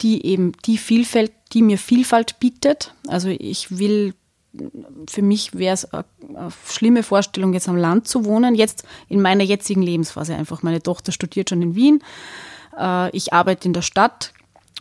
die 0.00 0.26
eben 0.26 0.52
die 0.66 0.76
Vielfalt, 0.76 1.30
die 1.52 1.62
mir 1.62 1.78
Vielfalt 1.78 2.40
bietet. 2.40 2.94
Also 3.06 3.28
ich 3.28 3.78
will, 3.78 4.14
für 5.08 5.22
mich 5.22 5.54
wäre 5.54 5.74
es 5.74 5.84
eine, 5.92 6.04
schlimme 6.66 7.04
Vorstellung, 7.04 7.52
jetzt 7.52 7.68
am 7.68 7.76
Land 7.76 8.08
zu 8.08 8.24
wohnen. 8.24 8.56
Jetzt 8.56 8.82
in 9.08 9.22
meiner 9.22 9.44
jetzigen 9.44 9.82
Lebensphase 9.82 10.34
einfach. 10.34 10.64
Meine 10.64 10.82
Tochter 10.82 11.12
studiert 11.12 11.50
schon 11.50 11.62
in 11.62 11.76
Wien. 11.76 12.02
Äh, 12.76 13.16
ich 13.16 13.32
arbeite 13.32 13.68
in 13.68 13.72
der 13.72 13.82
Stadt, 13.82 14.32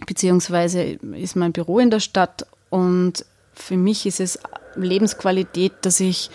beziehungsweise 0.08 0.82
ist 0.82 1.36
mein 1.36 1.54
Büro 1.54 1.78
in 1.78 1.92
der 1.92 2.00
Stadt. 2.00 2.48
Und 2.72 3.24
für 3.58 3.78
mich 3.78 4.06
ist 4.06 4.20
es 4.20 4.40
Lebensqualität, 4.76 5.74
dass 5.82 6.00
ich 6.00 6.30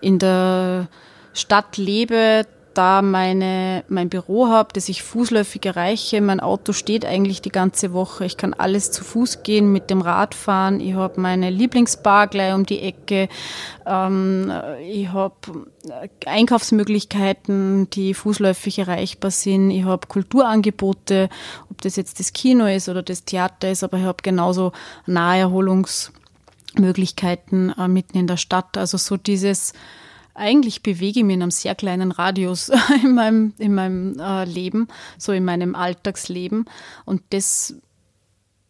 in 0.00 0.18
der 0.18 0.88
Stadt 1.32 1.76
lebe, 1.76 2.46
da 2.74 3.02
meine, 3.02 3.84
mein 3.88 4.08
Büro 4.08 4.48
habe, 4.48 4.70
das 4.72 4.88
ich 4.88 5.02
fußläufig 5.02 5.64
erreiche. 5.64 6.20
Mein 6.20 6.40
Auto 6.40 6.72
steht 6.72 7.04
eigentlich 7.04 7.40
die 7.40 7.50
ganze 7.50 7.92
Woche. 7.92 8.24
Ich 8.24 8.36
kann 8.36 8.52
alles 8.52 8.90
zu 8.90 9.04
Fuß 9.04 9.42
gehen, 9.42 9.72
mit 9.72 9.90
dem 9.90 10.02
Rad 10.02 10.34
fahren. 10.34 10.80
Ich 10.80 10.94
habe 10.94 11.20
meine 11.20 11.50
Lieblingsbar 11.50 12.26
gleich 12.26 12.52
um 12.52 12.66
die 12.66 12.80
Ecke. 12.80 13.28
Ähm, 13.86 14.52
ich 14.82 15.08
habe 15.12 15.34
Einkaufsmöglichkeiten, 16.26 17.88
die 17.90 18.12
fußläufig 18.12 18.80
erreichbar 18.80 19.30
sind. 19.30 19.70
Ich 19.70 19.84
habe 19.84 20.06
Kulturangebote, 20.08 21.28
ob 21.70 21.80
das 21.80 21.96
jetzt 21.96 22.18
das 22.20 22.32
Kino 22.32 22.66
ist 22.66 22.88
oder 22.88 23.02
das 23.02 23.24
Theater 23.24 23.70
ist, 23.70 23.84
aber 23.84 23.98
ich 23.98 24.04
habe 24.04 24.22
genauso 24.22 24.72
Naherholungsmöglichkeiten 25.06 26.23
äh, 26.82 27.88
mitten 27.88 28.18
in 28.18 28.26
der 28.26 28.36
Stadt. 28.36 28.76
Also 28.76 28.98
so 28.98 29.16
dieses 29.16 29.72
eigentlich 30.34 30.82
bewege 30.82 31.20
ich 31.20 31.24
mich 31.24 31.34
in 31.34 31.42
einem 31.42 31.50
sehr 31.50 31.74
kleinen 31.74 32.10
Radius 32.10 32.70
in 33.02 33.14
meinem, 33.14 33.54
in 33.58 33.74
meinem 33.74 34.18
äh, 34.18 34.44
Leben, 34.44 34.88
so 35.16 35.32
in 35.32 35.44
meinem 35.44 35.74
Alltagsleben. 35.74 36.66
Und 37.04 37.22
das 37.30 37.74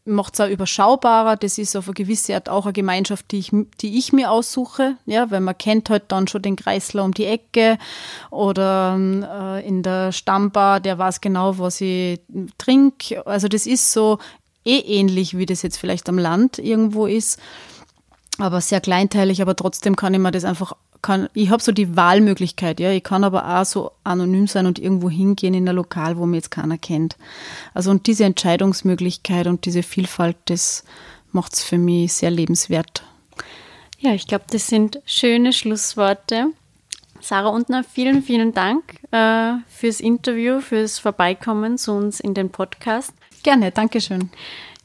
macht 0.04 0.34
es 0.34 0.40
auch 0.40 0.48
überschaubarer. 0.48 1.36
Das 1.36 1.58
ist 1.58 1.76
auf 1.76 1.86
eine 1.86 1.94
gewisse 1.94 2.34
Art 2.34 2.48
auch 2.48 2.66
eine 2.66 2.74
Gemeinschaft, 2.74 3.30
die 3.30 3.38
ich, 3.38 3.50
die 3.80 3.98
ich 3.98 4.12
mir 4.12 4.30
aussuche, 4.30 4.96
ja, 5.06 5.30
weil 5.30 5.40
man 5.40 5.56
kennt 5.56 5.88
halt 5.90 6.04
dann 6.08 6.28
schon 6.28 6.42
den 6.42 6.56
Kreisler 6.56 7.04
um 7.04 7.12
die 7.12 7.24
Ecke 7.24 7.78
oder 8.30 8.98
äh, 8.98 9.66
in 9.66 9.82
der 9.82 10.12
Stammbar, 10.12 10.80
der 10.80 10.98
weiß 10.98 11.20
genau, 11.22 11.58
was 11.58 11.80
ich 11.80 12.20
trinke. 12.58 13.26
Also 13.26 13.48
das 13.48 13.66
ist 13.66 13.92
so 13.92 14.18
eh 14.64 14.78
ähnlich, 14.78 15.36
wie 15.36 15.46
das 15.46 15.62
jetzt 15.62 15.78
vielleicht 15.78 16.08
am 16.08 16.18
Land 16.18 16.58
irgendwo 16.58 17.06
ist, 17.06 17.38
aber 18.38 18.60
sehr 18.60 18.80
kleinteilig, 18.80 19.42
aber 19.42 19.56
trotzdem 19.56 19.96
kann 19.96 20.14
ich 20.14 20.20
mir 20.20 20.30
das 20.30 20.44
einfach 20.44 20.74
kann, 21.04 21.28
ich 21.34 21.50
habe 21.50 21.62
so 21.62 21.70
die 21.70 21.96
Wahlmöglichkeit, 21.96 22.80
ja. 22.80 22.90
Ich 22.90 23.04
kann 23.04 23.24
aber 23.24 23.60
auch 23.60 23.64
so 23.64 23.92
anonym 24.04 24.46
sein 24.46 24.66
und 24.66 24.78
irgendwo 24.78 25.10
hingehen 25.10 25.52
in 25.52 25.68
ein 25.68 25.76
Lokal, 25.76 26.16
wo 26.16 26.24
mir 26.24 26.36
jetzt 26.36 26.50
keiner 26.50 26.78
kennt. 26.78 27.16
Also 27.74 27.90
und 27.90 28.06
diese 28.06 28.24
Entscheidungsmöglichkeit 28.24 29.46
und 29.46 29.66
diese 29.66 29.82
Vielfalt, 29.82 30.36
das 30.46 30.82
macht 31.30 31.52
es 31.52 31.62
für 31.62 31.76
mich 31.76 32.14
sehr 32.14 32.30
lebenswert. 32.30 33.04
Ja, 33.98 34.14
ich 34.14 34.26
glaube, 34.26 34.46
das 34.50 34.66
sind 34.66 34.98
schöne 35.04 35.52
Schlussworte. 35.52 36.46
Sarah 37.20 37.48
Untner, 37.48 37.84
vielen, 37.84 38.22
vielen 38.22 38.54
Dank 38.54 38.82
äh, 39.10 39.52
fürs 39.68 40.00
Interview, 40.00 40.60
fürs 40.60 40.98
Vorbeikommen 40.98 41.76
zu 41.76 41.92
uns 41.92 42.18
in 42.18 42.34
den 42.34 42.50
Podcast. 42.50 43.12
Gerne, 43.42 43.70
Dankeschön. 43.70 44.30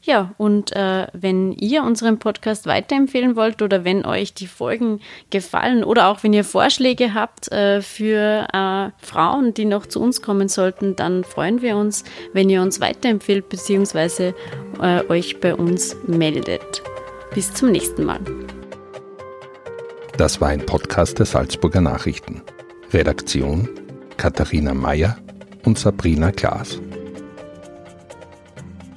Ja, 0.02 0.34
und 0.38 0.74
äh, 0.74 1.08
wenn 1.12 1.52
ihr 1.52 1.82
unseren 1.82 2.18
Podcast 2.18 2.66
weiterempfehlen 2.66 3.36
wollt 3.36 3.60
oder 3.60 3.84
wenn 3.84 4.06
euch 4.06 4.32
die 4.32 4.46
Folgen 4.46 5.00
gefallen 5.28 5.84
oder 5.84 6.08
auch 6.08 6.22
wenn 6.22 6.32
ihr 6.32 6.44
Vorschläge 6.44 7.12
habt 7.12 7.52
äh, 7.52 7.82
für 7.82 8.48
äh, 8.52 8.90
Frauen, 9.04 9.52
die 9.52 9.66
noch 9.66 9.84
zu 9.86 10.00
uns 10.00 10.22
kommen 10.22 10.48
sollten, 10.48 10.96
dann 10.96 11.22
freuen 11.22 11.60
wir 11.60 11.76
uns, 11.76 12.04
wenn 12.32 12.48
ihr 12.48 12.62
uns 12.62 12.80
weiterempfehlt 12.80 13.48
bzw. 13.50 14.32
Äh, 14.80 15.04
euch 15.08 15.38
bei 15.38 15.54
uns 15.54 15.94
meldet. 16.06 16.82
Bis 17.34 17.52
zum 17.52 17.70
nächsten 17.70 18.04
Mal. 18.04 18.20
Das 20.16 20.40
war 20.40 20.48
ein 20.48 20.64
Podcast 20.64 21.18
der 21.18 21.26
Salzburger 21.26 21.80
Nachrichten. 21.80 22.42
Redaktion 22.92 23.68
Katharina 24.16 24.74
Mayer 24.74 25.16
und 25.64 25.78
Sabrina 25.78 26.32
Klaas. 26.32 26.80